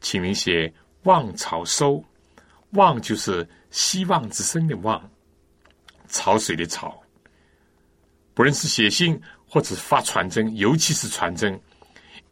[0.00, 0.72] 请您写
[1.04, 2.04] “望潮收
[2.70, 5.08] ”，“望”就是希望之声的“望”，
[6.08, 7.00] 潮水的“潮”。
[8.34, 11.58] 不论是写信或者发传真，尤其是传真，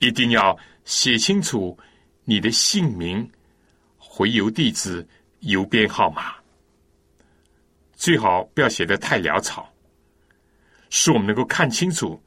[0.01, 1.79] 一定要写清楚
[2.25, 3.31] 你的姓名、
[3.97, 5.07] 回邮地址。
[5.43, 6.35] 邮编号码
[7.95, 9.69] 最好不要写的太潦草，
[10.89, 12.21] 使我们能够看清楚，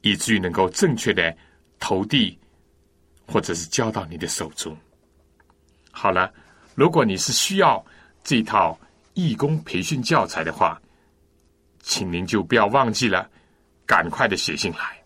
[0.00, 1.34] 以至于能够正确的
[1.78, 2.38] 投递
[3.26, 4.76] 或者是交到你的手中。
[5.90, 6.32] 好了，
[6.74, 7.84] 如果你是需要
[8.22, 8.78] 这套
[9.12, 10.80] 义工培训教材的话，
[11.80, 13.30] 请您就不要忘记了，
[13.86, 15.02] 赶快的写信来。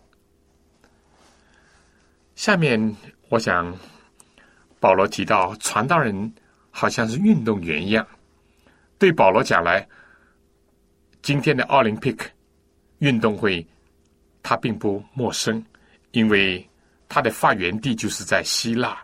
[2.35, 2.95] 下面
[3.27, 3.77] 我想，
[4.79, 6.33] 保罗提到传道人。
[6.71, 8.07] 好像是运动员一样，
[8.97, 9.87] 对保罗讲来，
[11.21, 12.29] 今天的奥林匹克
[12.99, 13.65] 运动会
[14.41, 15.63] 他并不陌生，
[16.11, 16.67] 因为
[17.07, 19.01] 他的发源地就是在希腊，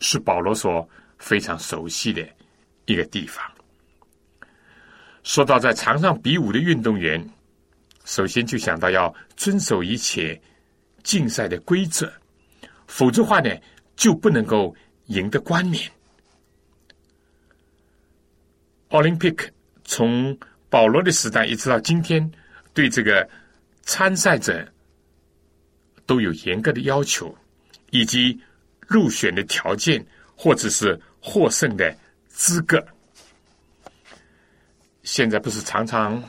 [0.00, 0.86] 是保罗所
[1.18, 2.26] 非常熟悉的
[2.86, 3.44] 一个地方。
[5.22, 7.24] 说到在场上比武的运动员，
[8.04, 10.38] 首先就想到要遵守一切
[11.02, 12.12] 竞赛的规则，
[12.86, 13.50] 否则话呢
[13.96, 14.74] 就不能够
[15.06, 15.90] 赢得冠冕。
[18.94, 19.50] 奥林匹克
[19.82, 20.38] 从
[20.70, 22.30] 保罗的时代一直到今天，
[22.72, 23.28] 对这个
[23.82, 24.64] 参赛者
[26.06, 27.36] 都有严格的要求，
[27.90, 28.40] 以及
[28.86, 30.04] 入选的条件，
[30.36, 31.92] 或者是获胜的
[32.28, 32.80] 资格。
[35.02, 36.22] 现在不是常常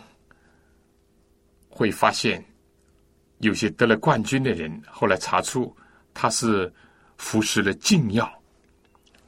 [1.70, 2.44] 会发现，
[3.42, 5.72] 有些得了冠军的人，后来查出
[6.16, 6.74] 他是
[7.18, 8.28] 服食了禁药，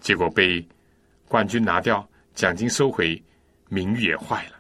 [0.02, 0.68] 结果被
[1.28, 3.24] 冠军拿掉，奖金收回。
[3.70, 4.54] 名誉也坏了，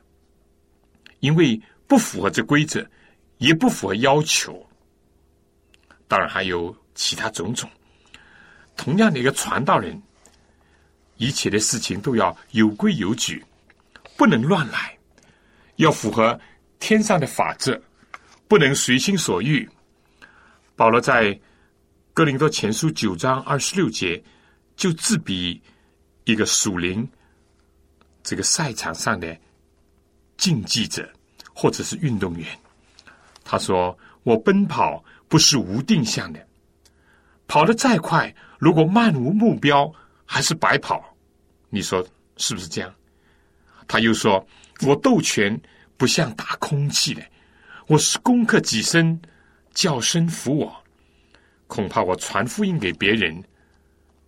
[1.20, 2.86] 因为不符合这规则，
[3.38, 4.66] 也不符合要求。
[6.08, 7.70] 当然还有其他种种。
[8.76, 10.02] 同样的一个传道人，
[11.18, 13.44] 一切的事情都要有规有矩，
[14.16, 14.98] 不能乱来，
[15.78, 16.40] 要符合
[16.80, 17.82] 天上的法则，
[18.48, 19.68] 不能随心所欲。
[20.76, 21.38] 保罗在
[22.14, 24.24] 哥林多前书九章二十六节
[24.76, 25.62] 就自比
[26.26, 27.08] 一个属灵。
[28.28, 29.40] 这个赛场上的
[30.36, 31.10] 竞技者
[31.54, 32.46] 或者是运动员，
[33.46, 36.48] 他说：“我奔跑不是无定向的，
[37.48, 39.90] 跑得再快，如果漫无目标，
[40.26, 41.16] 还是白跑。
[41.70, 42.06] 你说
[42.36, 42.94] 是不是这样？”
[43.88, 44.46] 他又说
[44.86, 45.58] ：“我斗拳
[45.96, 47.26] 不像打空气的，
[47.88, 49.18] 我是攻克己身，
[49.74, 50.84] 叫声服我。
[51.68, 53.42] 恐怕我传福音给别人，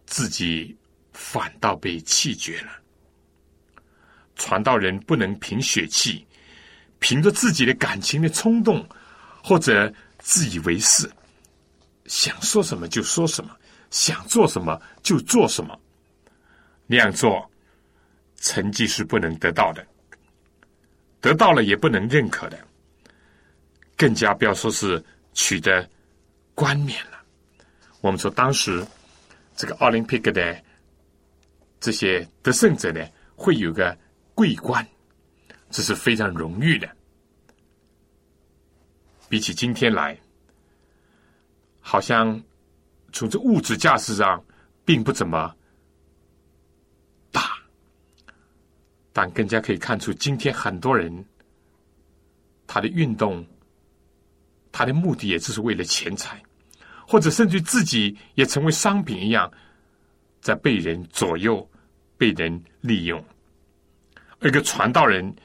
[0.05, 0.73] 自己
[1.11, 2.71] 反倒被气绝了。”
[4.39, 6.25] 传道人不能凭血气，
[6.97, 8.87] 凭着自己的感情的冲动，
[9.43, 11.07] 或者自以为是，
[12.05, 13.55] 想说什么就说什么，
[13.91, 15.77] 想做什么就做什么。
[16.87, 17.51] 那样做，
[18.37, 19.85] 成绩是不能得到的，
[21.19, 22.57] 得到了也不能认可的，
[23.97, 25.87] 更加不要说是取得
[26.55, 27.19] 冠冕了。
[27.99, 28.81] 我们说，当时
[29.57, 30.57] 这个奥林匹克的
[31.81, 33.97] 这些得胜者呢，会有个。
[34.39, 34.87] 桂冠，
[35.69, 36.89] 这是非常荣誉的。
[39.27, 40.17] 比起今天来，
[41.81, 42.41] 好像
[43.11, 44.41] 从这物质价值上
[44.85, 45.53] 并不怎么
[47.33, 47.51] 大，
[49.11, 51.25] 但更加可以看出，今天很多人
[52.65, 53.45] 他的运动，
[54.71, 56.41] 他的目的也只是为了钱财，
[57.05, 59.51] 或者甚至自己也成为商品一样，
[60.39, 61.69] 在被人左右、
[62.17, 63.21] 被人利用。
[64.41, 65.35] 一个传道人，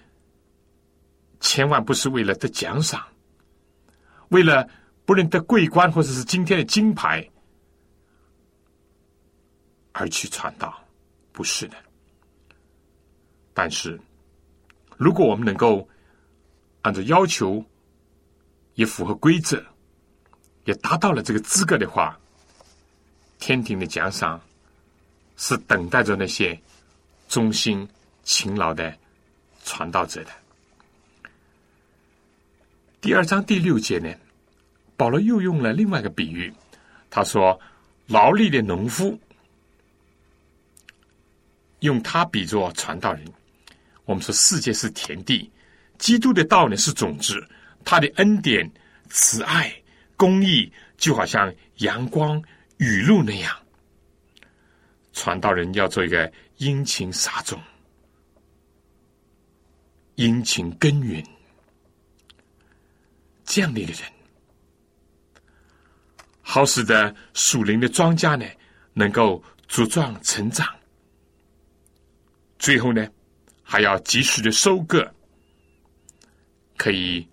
[1.41, 3.05] 千万不是为了得奖赏，
[4.29, 4.69] 为了
[5.05, 7.29] 不能得桂冠或者是今天的金牌
[9.93, 10.79] 而去传道，
[11.33, 11.77] 不是的。
[13.53, 14.01] 但是，
[14.97, 15.89] 如果我们能够
[16.83, 17.65] 按照要求，
[18.75, 19.65] 也符合规则，
[20.65, 22.19] 也达到了这个资格的话，
[23.39, 24.41] 天庭的奖赏
[25.37, 26.61] 是等待着那些
[27.29, 27.89] 忠心
[28.25, 28.93] 勤劳的
[29.65, 30.31] 传道者的。
[33.01, 34.13] 第二章第六节呢，
[34.97, 36.53] 保罗又用了另外一个比喻，
[37.11, 37.61] 他说
[38.09, 39.19] ：“劳力的农夫，
[41.81, 43.25] 用他比作传道人。
[44.07, 45.51] 我们说世界是田地，
[45.99, 47.47] 基督的道呢是种子，
[47.85, 48.71] 他的恩典、
[49.11, 49.75] 慈爱、
[50.17, 52.43] 公义，就好像阳光、
[52.79, 53.55] 雨露那样。
[55.13, 57.61] 传道人要做一个殷勤撒种、
[60.17, 61.25] 殷勤耕耘
[63.45, 64.03] 这样的一个人，
[66.41, 68.47] 好使得属灵的庄稼呢
[68.93, 70.67] 能够茁壮成长。
[72.59, 73.07] 最后呢，
[73.63, 75.13] 还要及时的收割，
[76.77, 77.29] 可以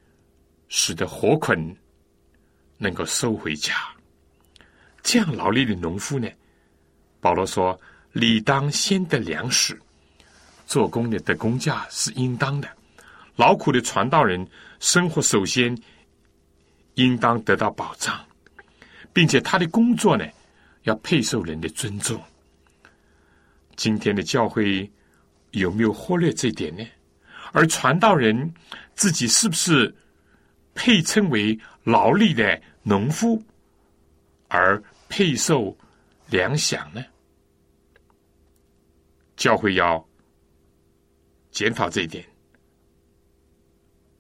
[0.68, 1.76] 使得活捆
[2.78, 3.76] 能够收回家。
[5.04, 6.28] 这样劳力的农夫呢，
[7.20, 7.80] 保罗说
[8.12, 9.80] ：“理当先得粮食，
[10.72, 12.70] 做工的得工价是应当的。
[13.36, 14.48] 劳苦的传道人，
[14.80, 15.78] 生活首先
[16.94, 18.18] 应当得到保障，
[19.12, 20.26] 并且他的工作呢，
[20.84, 22.18] 要配受人的尊重。
[23.76, 24.90] 今天的教会。”
[25.52, 26.88] 有没有忽略这一点呢？
[27.52, 28.54] 而传道人
[28.96, 29.94] 自己是不是
[30.74, 33.44] 配称为劳力的农夫，
[34.48, 35.78] 而配受
[36.30, 37.04] 粮饷呢？
[39.36, 40.08] 教会要
[41.52, 42.26] 检讨这一点，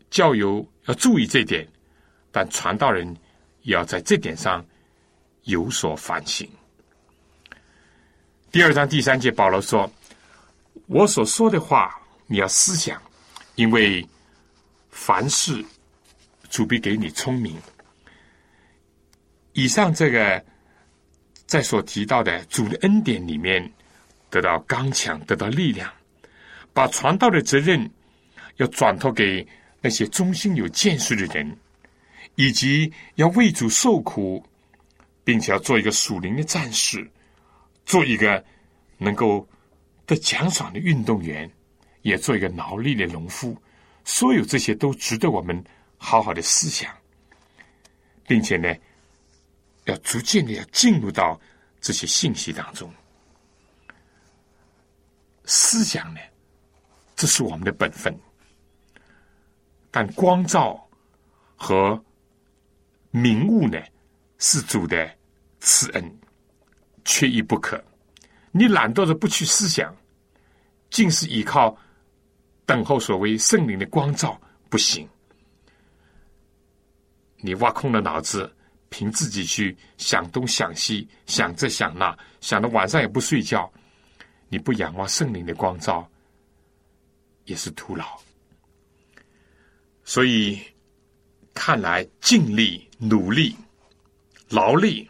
[0.10, 1.68] 教友要注意这一点，
[2.32, 3.08] 但传道人
[3.62, 4.66] 也要在这点上
[5.44, 6.50] 有所反省。
[8.52, 9.92] 第二章第三节，保罗说。
[10.88, 13.02] 我所说的话，你要思想，
[13.56, 14.06] 因为
[14.90, 15.64] 凡事
[16.50, 17.58] 主必给你聪明。
[19.54, 20.44] 以上这个
[21.46, 23.72] 在所提到的主的恩典里面，
[24.30, 25.90] 得到刚强，得到力量，
[26.74, 27.90] 把传道的责任
[28.58, 29.48] 要转托给
[29.82, 31.58] 那些忠心有见识的人，
[32.36, 34.46] 以及要为主受苦，
[35.24, 37.10] 并且要做一个属灵的战士，
[37.86, 38.44] 做一个
[38.98, 39.48] 能够。
[40.08, 41.50] 得奖赏的运动员，
[42.02, 43.56] 也做一个劳力的农夫，
[44.04, 45.64] 所有这些都值得我们
[45.96, 46.94] 好好的思想，
[48.28, 48.76] 并且呢，
[49.86, 51.40] 要逐渐的要进入到
[51.80, 52.92] 这些信息当中。
[55.46, 56.20] 思想呢，
[57.22, 58.12] 这是我们的本分，
[59.92, 60.90] 但光照
[61.56, 62.04] 和
[63.12, 63.78] 明悟呢，
[64.40, 65.08] 是主的
[65.60, 66.20] 慈恩，
[67.06, 67.80] 缺一不可。
[68.52, 69.96] 你懒惰的不去思想。
[70.90, 71.78] 尽是依靠
[72.66, 75.08] 等候所谓圣灵的光照，不行。
[77.38, 78.52] 你挖空了脑子，
[78.90, 83.72] 凭自己去想东想西，想这想那，想的晚上也不睡觉，
[84.50, 86.10] 你不仰望圣灵的光照，
[87.52, 88.06] 也是徒劳。
[90.06, 90.60] 所以
[91.54, 93.56] 看来，尽力、努力、
[94.50, 95.08] 劳力，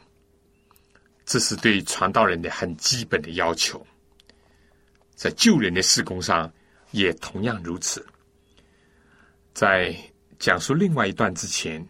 [1.23, 3.85] 这是对传道人的很基本的要求。
[5.15, 6.51] 在救人的事工上，
[6.89, 8.05] 也同样如此。
[9.53, 9.95] 在
[10.39, 11.87] 讲述另外一段之前，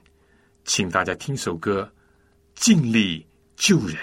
[0.65, 1.89] 请大家听首歌
[2.61, 3.25] 《尽力
[3.55, 3.95] 救人》。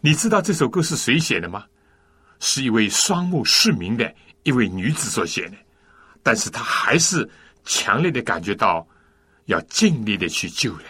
[0.00, 1.66] 你知道这首歌是谁写的吗？
[2.38, 5.56] 是一位双目失明的一位女子所写的，
[6.24, 7.28] 但是他还是
[7.64, 8.84] 强烈的感觉到
[9.44, 10.86] 要尽力的去救人。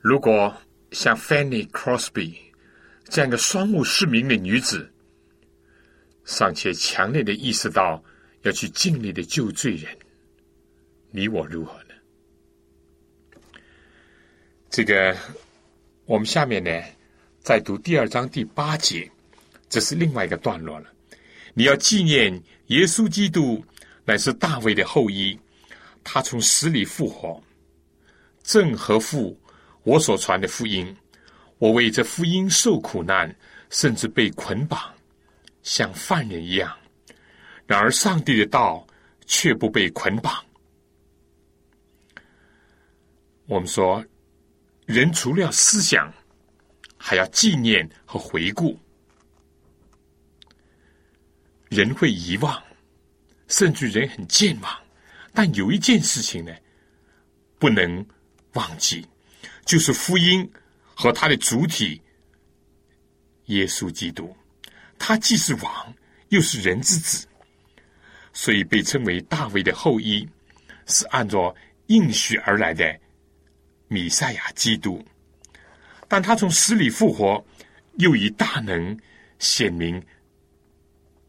[0.00, 0.54] 如果
[0.92, 2.34] 像 Fanny Crosby
[3.04, 4.90] 这样一个双目失明的女子，
[6.24, 8.02] 尚且强烈的意识到
[8.42, 9.96] 要去尽力的救罪人，
[11.10, 11.94] 你我如何呢？
[14.70, 15.16] 这个，
[16.04, 16.70] 我们下面呢，
[17.40, 19.10] 再读第二章第八节，
[19.68, 20.92] 这是另外一个段落了。
[21.54, 22.32] 你要纪念
[22.66, 23.64] 耶稣基督
[24.04, 25.38] 乃是大卫的后裔，
[26.04, 27.42] 他从死里复活，
[28.48, 29.38] 正和父。
[29.82, 30.96] 我所传的福音，
[31.58, 33.34] 我为这福音受苦难，
[33.68, 34.94] 甚至被捆绑，
[35.62, 36.74] 像犯人一样。
[37.66, 38.86] 然而，上帝的道
[39.26, 40.42] 却不被捆绑。
[43.44, 44.02] 我们说，
[44.86, 46.10] 人除了思想，
[46.96, 48.78] 还要纪念和回顾。
[51.68, 52.62] 人会遗忘，
[53.46, 54.74] 甚至人很健忘，
[55.34, 56.54] 但有一件事情呢，
[57.58, 58.04] 不能
[58.54, 59.06] 忘记，
[59.64, 60.50] 就是福音
[60.94, 62.00] 和它的主体
[63.46, 64.34] 耶稣基督。
[64.98, 65.94] 他既是王，
[66.30, 67.26] 又是人之子，
[68.32, 70.28] 所以被称为大卫的后裔，
[70.86, 71.54] 是按照
[71.86, 72.98] 应许而来的
[73.86, 75.04] 米赛亚基督。
[76.08, 77.44] 但他从死里复活，
[77.98, 78.98] 又以大能
[79.38, 80.02] 显明。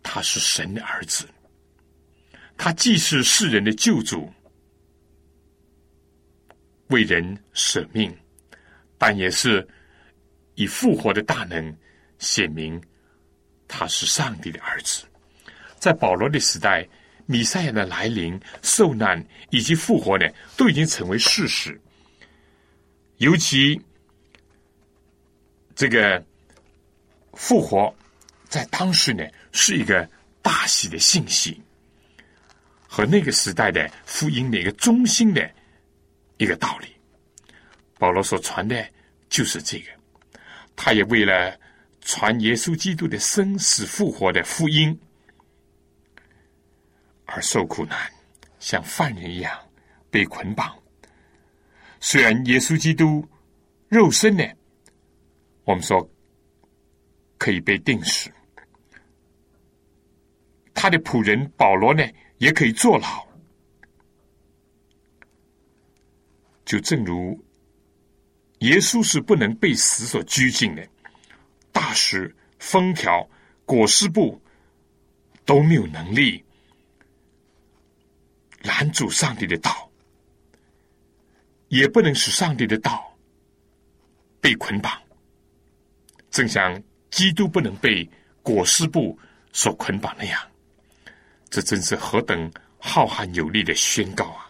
[0.02, 1.30] 他是神的儿子，
[2.58, 4.34] 他既是世人的救主，
[6.90, 8.16] 为人舍命，
[8.98, 9.68] 但也是
[10.54, 11.76] 以复活的大能
[12.20, 12.80] 显明
[13.68, 15.04] 他是上帝的儿子。
[15.80, 16.88] 在保罗的时代，
[17.26, 21.80] 米赛亚的来临、受难以及复活呢，都已经成为事实。
[23.18, 23.82] 尤其
[25.74, 26.24] 这个
[27.34, 27.92] 复活，
[28.48, 29.24] 在当时呢。
[29.52, 30.08] 是一个
[30.44, 31.60] 大喜的信息，
[32.88, 35.52] 和那个时代的福音的一个中心的
[36.40, 36.88] 一个道理。
[38.00, 38.84] 保罗所传的
[39.30, 39.92] 就是这个，
[40.76, 41.56] 他也为了
[42.02, 44.98] 传耶稣基督的生死复活的福音
[47.26, 48.12] 而受苦难，
[48.58, 49.56] 像犯人一样
[50.10, 50.74] 被捆绑。
[52.00, 53.28] 虽然耶稣基督
[53.90, 54.44] 肉身呢，
[55.66, 56.10] 我们说
[57.38, 58.32] 可以被定死。
[60.74, 62.02] 他的仆人保罗呢，
[62.38, 63.29] 也可以坐牢。
[66.70, 67.44] 就正如
[68.60, 70.88] 耶稣是不能被死所拘禁的，
[71.72, 73.28] 大石、封条、
[73.66, 74.40] 裹尸布
[75.46, 76.46] 都没有能力
[78.62, 79.90] 拦阻上帝的道，
[81.70, 83.18] 也不能使上帝的道
[84.40, 84.96] 被捆绑。
[86.30, 88.08] 正像基督不能被
[88.44, 89.18] 裹尸布
[89.52, 90.40] 所捆绑那样。
[91.50, 94.48] 这真是何等浩瀚有力的宣告啊！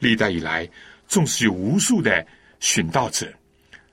[0.00, 0.68] 历代以来，
[1.08, 2.26] 纵使有无数的
[2.60, 3.32] 寻道者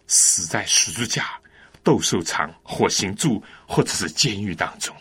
[0.07, 1.39] 死在十字架、
[1.83, 4.95] 斗兽场、火刑柱或者是监狱当中，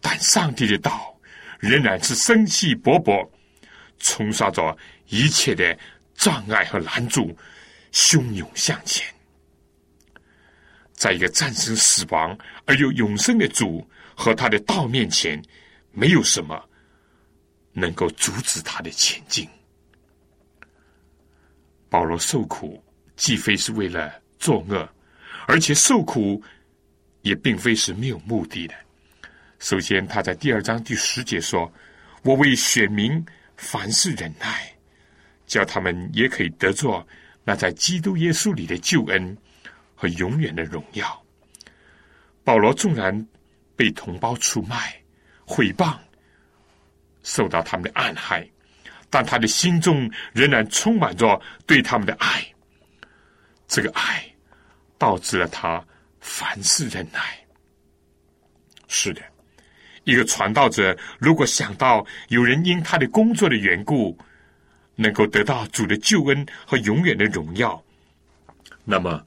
[0.00, 1.14] 但上帝的道
[1.58, 3.28] 仍然是生气勃勃，
[3.98, 4.76] 冲刷着
[5.08, 5.78] 一切的
[6.14, 7.36] 障碍和拦阻，
[7.92, 9.06] 汹涌向前。
[10.94, 15.42] 在一个战胜死亡而又永生的主和他的道面前。
[15.92, 16.64] 没有什么
[17.72, 19.48] 能够阻止他的前进。
[21.90, 22.82] 保罗受苦，
[23.16, 24.88] 既非是为了作恶，
[25.46, 26.42] 而且受苦
[27.20, 28.74] 也并非是没有目的的。
[29.58, 31.70] 首先，他在第二章第十节说
[32.24, 33.22] ：“我为选民
[33.56, 34.72] 凡事忍耐，
[35.46, 37.06] 叫他们也可以得着
[37.44, 39.36] 那在基督耶稣里的救恩
[39.94, 41.22] 和永远的荣耀。”
[42.42, 43.26] 保罗纵然
[43.76, 44.96] 被同胞出卖。
[45.44, 45.98] 毁谤，
[47.24, 48.48] 受到他们的暗害，
[49.10, 52.42] 但他的心中仍然充满着对他们的爱。
[53.68, 54.24] 这个爱
[54.96, 55.84] 导致了他
[56.20, 57.20] 凡事忍耐。
[58.88, 59.20] 是的，
[60.04, 64.16] 一个传道者如果想到有人因他的工作的缘故
[64.94, 67.82] 能够得到主的救恩和永远的荣耀，
[68.84, 69.22] 那么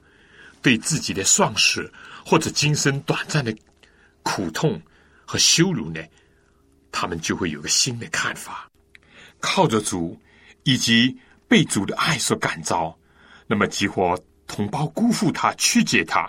[0.60, 1.88] 对自己的丧失
[2.26, 3.54] 或者今生短暂的
[4.22, 4.80] 苦痛。
[5.26, 6.02] 和羞辱呢，
[6.92, 8.70] 他们就会有个新的看法。
[9.46, 10.18] 靠着主
[10.62, 11.14] 以及
[11.46, 12.96] 被主的爱所感召，
[13.46, 16.26] 那么几乎同胞辜负他、曲解他，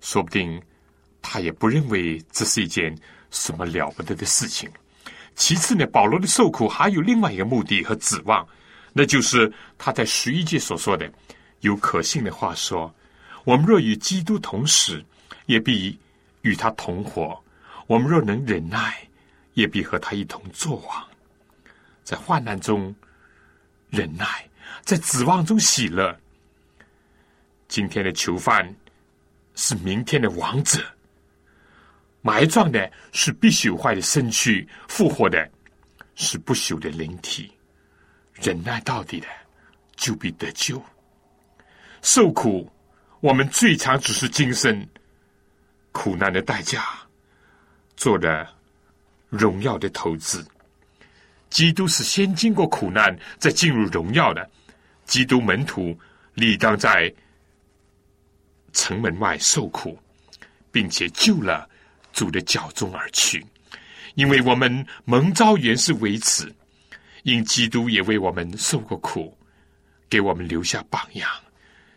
[0.00, 0.62] 说不定
[1.20, 2.96] 他也不认为这是一件
[3.32, 4.70] 什么了不得的事情。
[5.34, 8.46] 其次呢，保罗的受苦还有另外一个目的和指望，
[8.92, 11.12] 那就是他在十一节所说的
[11.62, 12.94] 有可信的话说
[13.42, 15.04] ：“我们若与基督同死，
[15.46, 15.98] 也必
[16.42, 17.36] 与他同活。”
[17.88, 18.96] 我们若能忍耐，
[19.54, 21.04] 也必和他一同作王，
[22.06, 22.94] 在患难中
[23.90, 24.48] 忍耐，
[24.82, 26.16] 在指望中喜乐。
[27.66, 28.72] 今天的囚犯
[29.56, 30.80] 是明天的王者，
[32.22, 35.50] 埋葬的是必朽坏的身躯，复活的
[36.14, 37.52] 是不朽的灵体。
[38.34, 39.26] 忍耐到底的，
[39.96, 40.80] 就必得救。
[42.02, 42.70] 受苦，
[43.18, 44.86] 我们最长只是今生
[45.90, 46.86] 苦难的代价。
[47.96, 48.54] 做了
[49.28, 50.46] 荣耀的投资。
[51.50, 54.48] 基督是先经过苦难，再进入荣耀的。
[55.04, 55.96] 基督门徒
[56.34, 57.12] 理当在
[58.72, 59.98] 城门外受苦，
[60.72, 61.68] 并且救了
[62.12, 63.44] 主的脚中而去。
[64.16, 66.52] 因为我们蒙召原是为此，
[67.22, 69.36] 因基督也为我们受过苦，
[70.08, 71.30] 给我们留下榜样，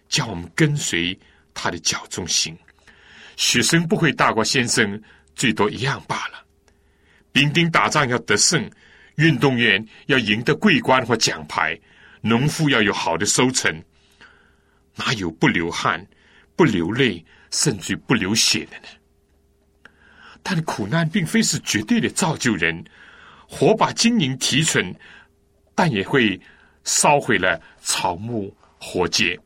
[0.07, 1.17] 叫我们跟随
[1.53, 2.57] 他的脚中行。
[3.35, 5.01] 学生不会大过先生，
[5.35, 6.43] 最多一样罢了。
[7.31, 8.69] 兵丁打仗要得胜，
[9.19, 11.77] 运动员要赢得桂冠或奖牌，
[12.21, 13.83] 农夫要有好的收成，
[14.95, 16.07] 哪有不流汗、
[16.55, 19.91] 不流泪，甚至不流血的呢？
[20.41, 22.81] 但苦难并非是绝对的造就人，
[23.45, 24.95] 火把金银提纯，
[25.75, 26.39] 但也会
[26.85, 29.37] 烧毁了草木火界；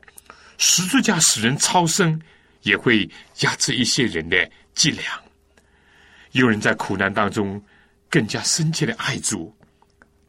[0.56, 2.20] 十字架使人超生，
[2.62, 3.10] 也会
[3.40, 5.20] 压制一些人的伎俩。
[6.30, 7.62] 有人在苦难当中
[8.08, 9.53] 更加深切的爱主，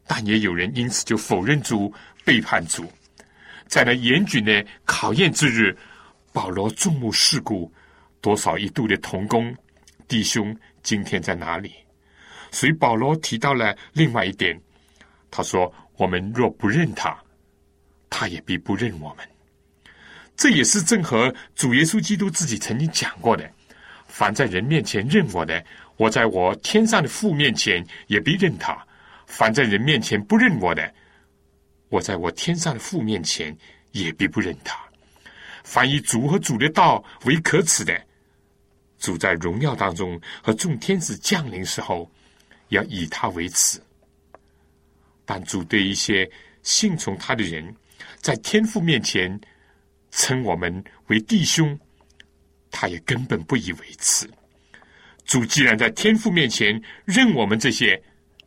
[0.07, 1.93] 但也有人因此就否认主、
[2.23, 2.91] 背叛主。
[3.67, 5.75] 在那严峻的考验之日，
[6.31, 7.71] 保罗众目世故，
[8.21, 9.55] 多少一度的同工。
[10.07, 11.73] 弟兄今天在哪里？
[12.51, 14.59] 所以保罗提到了另外一点，
[15.31, 17.17] 他说：“我们若不认他，
[18.09, 19.27] 他也必不认我们。”
[20.37, 23.49] 这也是正和主耶稣基督自己曾经讲过的
[24.07, 25.65] ：“凡在人面前认我的，
[25.97, 28.75] 我在我天上的父面前也必认他；
[29.27, 30.93] 凡在人面前不认我的，
[31.89, 33.55] 我在我天上的父面前
[33.91, 34.79] 也必不认他。
[35.63, 37.99] 凡以主和主的道为可耻的。”
[38.97, 42.09] 主在荣耀当中和众天使降临时候，
[42.69, 43.79] 要以他为耻。
[45.25, 46.27] 但主对一些
[46.63, 47.75] 信从他的人，
[48.17, 49.39] 在天父面前
[50.11, 51.77] 称我们为弟兄，
[52.71, 54.27] 他也根本不以为耻。
[55.25, 58.01] 主既然在天父面前认我们这些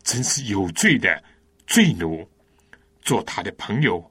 [0.09, 1.23] 真是有罪的
[1.67, 2.27] 罪奴，
[3.03, 4.11] 做他的朋友，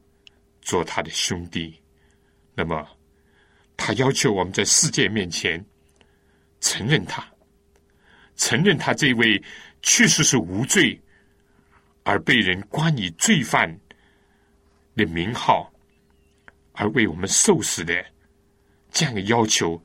[0.61, 1.81] 做他的兄弟，
[2.53, 2.87] 那么
[3.75, 5.65] 他要求我们在世界面前。
[6.59, 7.27] 承认他，
[8.35, 9.43] 承认他这位
[9.81, 10.99] 确实是无罪，
[12.03, 13.67] 而被人冠以罪犯
[14.95, 15.71] 的名号，
[16.73, 18.05] 而为我们受死的
[18.91, 19.83] 这样的要求，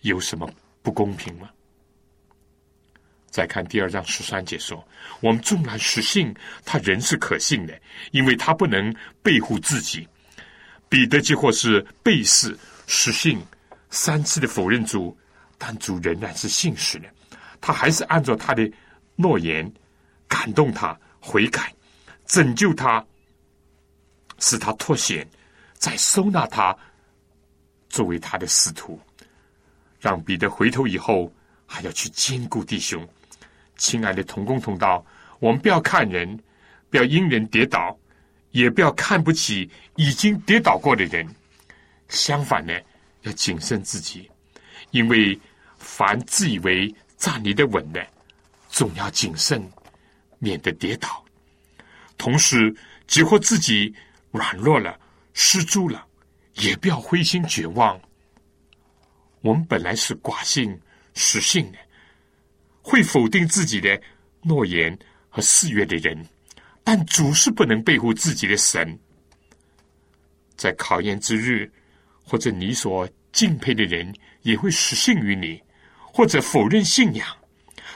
[0.00, 0.50] 有什么
[0.80, 1.50] 不公平吗？
[3.30, 4.86] 再看第二章十三节说
[5.20, 10.06] ：“我们纵然实信他人是可信的，因为他不能背负自己。”
[10.88, 13.40] 彼得即或是背誓实信
[13.90, 15.16] 三次的否认主。
[15.62, 17.08] 但主仍然是信实的，
[17.60, 18.66] 他还是按照他的
[19.14, 19.70] 诺言
[20.26, 21.70] 感动他悔改，
[22.24, 23.06] 拯救他，
[24.38, 25.28] 使他脱险，
[25.74, 26.74] 再收纳他
[27.90, 28.98] 作为他的使徒，
[30.00, 31.30] 让彼得回头以后
[31.66, 33.06] 还要去兼顾弟兄。
[33.80, 35.04] 亲爱的同工同道，
[35.40, 36.38] 我们不要看人，
[36.88, 37.98] 不要因人跌倒，
[38.52, 41.26] 也不要看不起已经跌倒过的人。
[42.08, 42.72] 相反呢，
[43.22, 44.30] 要谨慎自己，
[44.92, 45.36] 因为。
[45.82, 48.06] 凡自以为站立的稳的，
[48.68, 49.66] 总要谨慎，
[50.38, 51.24] 免得跌倒。
[52.18, 52.76] 同时，
[53.06, 53.94] 几乎自己
[54.30, 55.00] 软弱了、
[55.32, 56.06] 失足了，
[56.56, 57.98] 也不要灰心绝望。
[59.40, 60.78] 我们本来是寡性、
[61.14, 61.78] 实性的，
[62.82, 64.00] 会否定自己的
[64.42, 66.26] 诺言和誓约的人，
[66.84, 68.98] 但主是不能背负自己的神。
[70.56, 71.70] 在考验之日，
[72.24, 75.60] 或者你所敬佩的人也会失信于你。
[76.12, 77.24] 或者否认信仰，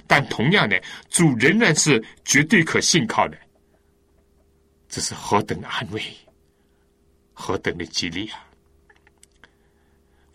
[0.07, 0.81] 但同样的，
[1.11, 3.37] 主仍然是绝对可信靠的。
[4.89, 6.01] 这是何等的安慰，
[7.33, 8.49] 何等的激励啊！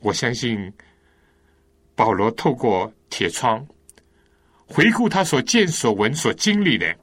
[0.01, 0.71] 我相信
[1.95, 3.65] 保罗透过铁窗
[4.71, 6.95] 回顾他所见所闻所经历的，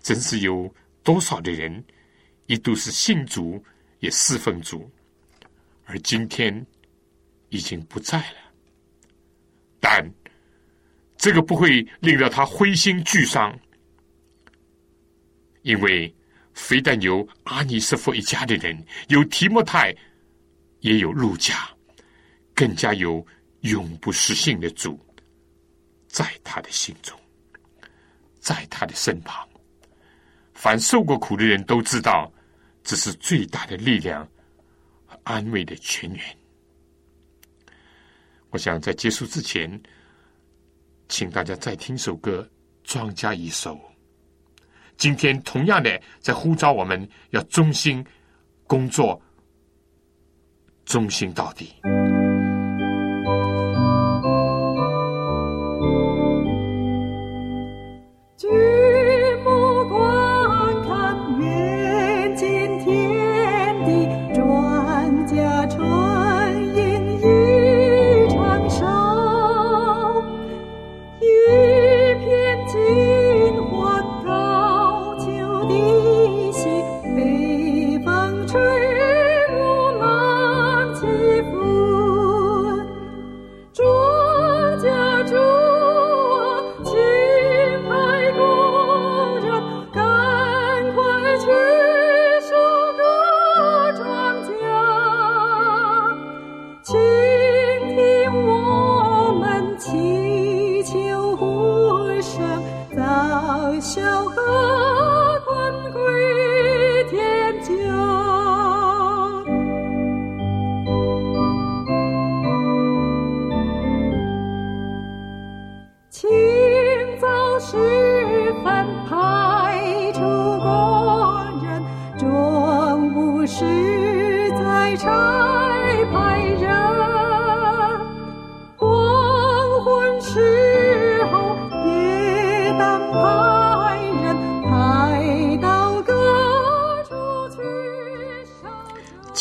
[0.00, 1.84] 真是有多少的人
[2.46, 3.62] 一度是信主
[4.00, 4.90] 也侍奉主，
[5.84, 6.66] 而今天
[7.50, 8.36] 已经不在了。
[9.78, 10.02] 但
[11.18, 13.56] 这个不会令到他灰心沮丧，
[15.60, 16.12] 因为
[16.54, 19.94] 非但有阿尼斯佛一家的人，有提莫泰，
[20.80, 21.68] 也有路加，
[22.54, 23.24] 更加有
[23.60, 24.98] 永不失信的主，
[26.08, 27.16] 在他的心中，
[28.40, 29.48] 在他的身旁。
[30.54, 32.32] 凡受过苦的人都知道，
[32.82, 34.28] 这是最大的力量
[35.06, 36.38] 和安慰的泉源。
[38.50, 39.80] 我想在结束之前，
[41.08, 42.40] 请大家再听首歌
[42.82, 43.74] 《庄稼一首》。
[44.96, 48.04] 今天同样的，在呼召我们要忠心
[48.66, 49.22] 工作，
[50.84, 51.74] 忠心到底。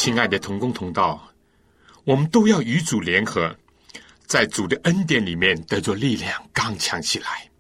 [0.07, 1.21] 亲爱的同工同道，
[2.05, 3.53] 我们都要与主联合，
[4.25, 7.51] 在主的恩典里面得着力量，刚强起来，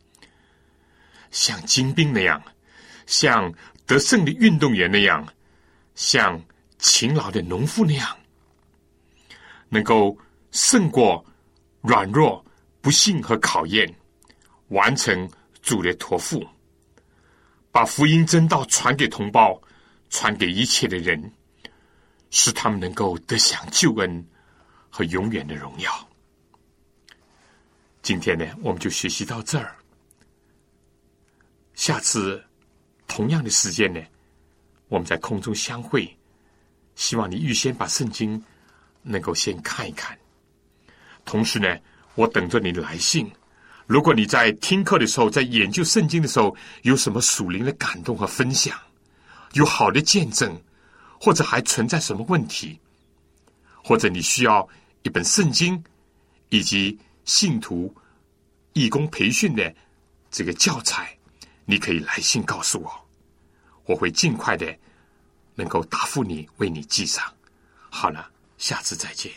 [1.29, 2.41] 像精兵那样，
[3.05, 3.53] 像
[3.85, 5.27] 得胜的运动员那样，
[5.93, 6.41] 像
[6.79, 8.17] 勤劳的农夫那样，
[9.67, 10.17] 能够
[10.51, 11.25] 胜过
[11.81, 12.41] 软弱、
[12.79, 13.93] 不幸和考验，
[14.69, 15.29] 完成
[15.61, 16.47] 主的托付，
[17.73, 19.61] 把福音真道传给同胞，
[20.09, 21.29] 传给一切的人。
[22.29, 24.25] 使他们能够得享救恩
[24.89, 26.09] 和永远的荣耀。
[28.01, 29.75] 今天呢，我们就学习到这儿。
[31.73, 32.43] 下次
[33.07, 34.01] 同样的时间呢，
[34.87, 36.11] 我们在空中相会。
[36.95, 38.43] 希望你预先把圣经
[39.03, 40.17] 能够先看一看，
[41.25, 41.77] 同时呢，
[42.15, 43.31] 我等着你来信。
[43.85, 48.75] 如果你在听课的时候，在研究圣经的时候，有什么属灵的感动和分享，
[49.53, 50.59] 有好的见证。
[51.19, 52.79] 或者还存在什么问题？
[53.83, 54.67] 或者你需要
[55.03, 55.81] 一本圣经
[56.49, 57.93] 以及信徒
[58.73, 59.73] 义工培训的
[60.29, 61.17] 这个教材，
[61.65, 63.07] 你可以来信告诉我，
[63.85, 64.77] 我会尽快的
[65.55, 67.23] 能够答复你，为你记上。
[67.89, 69.31] 好了，下次再见。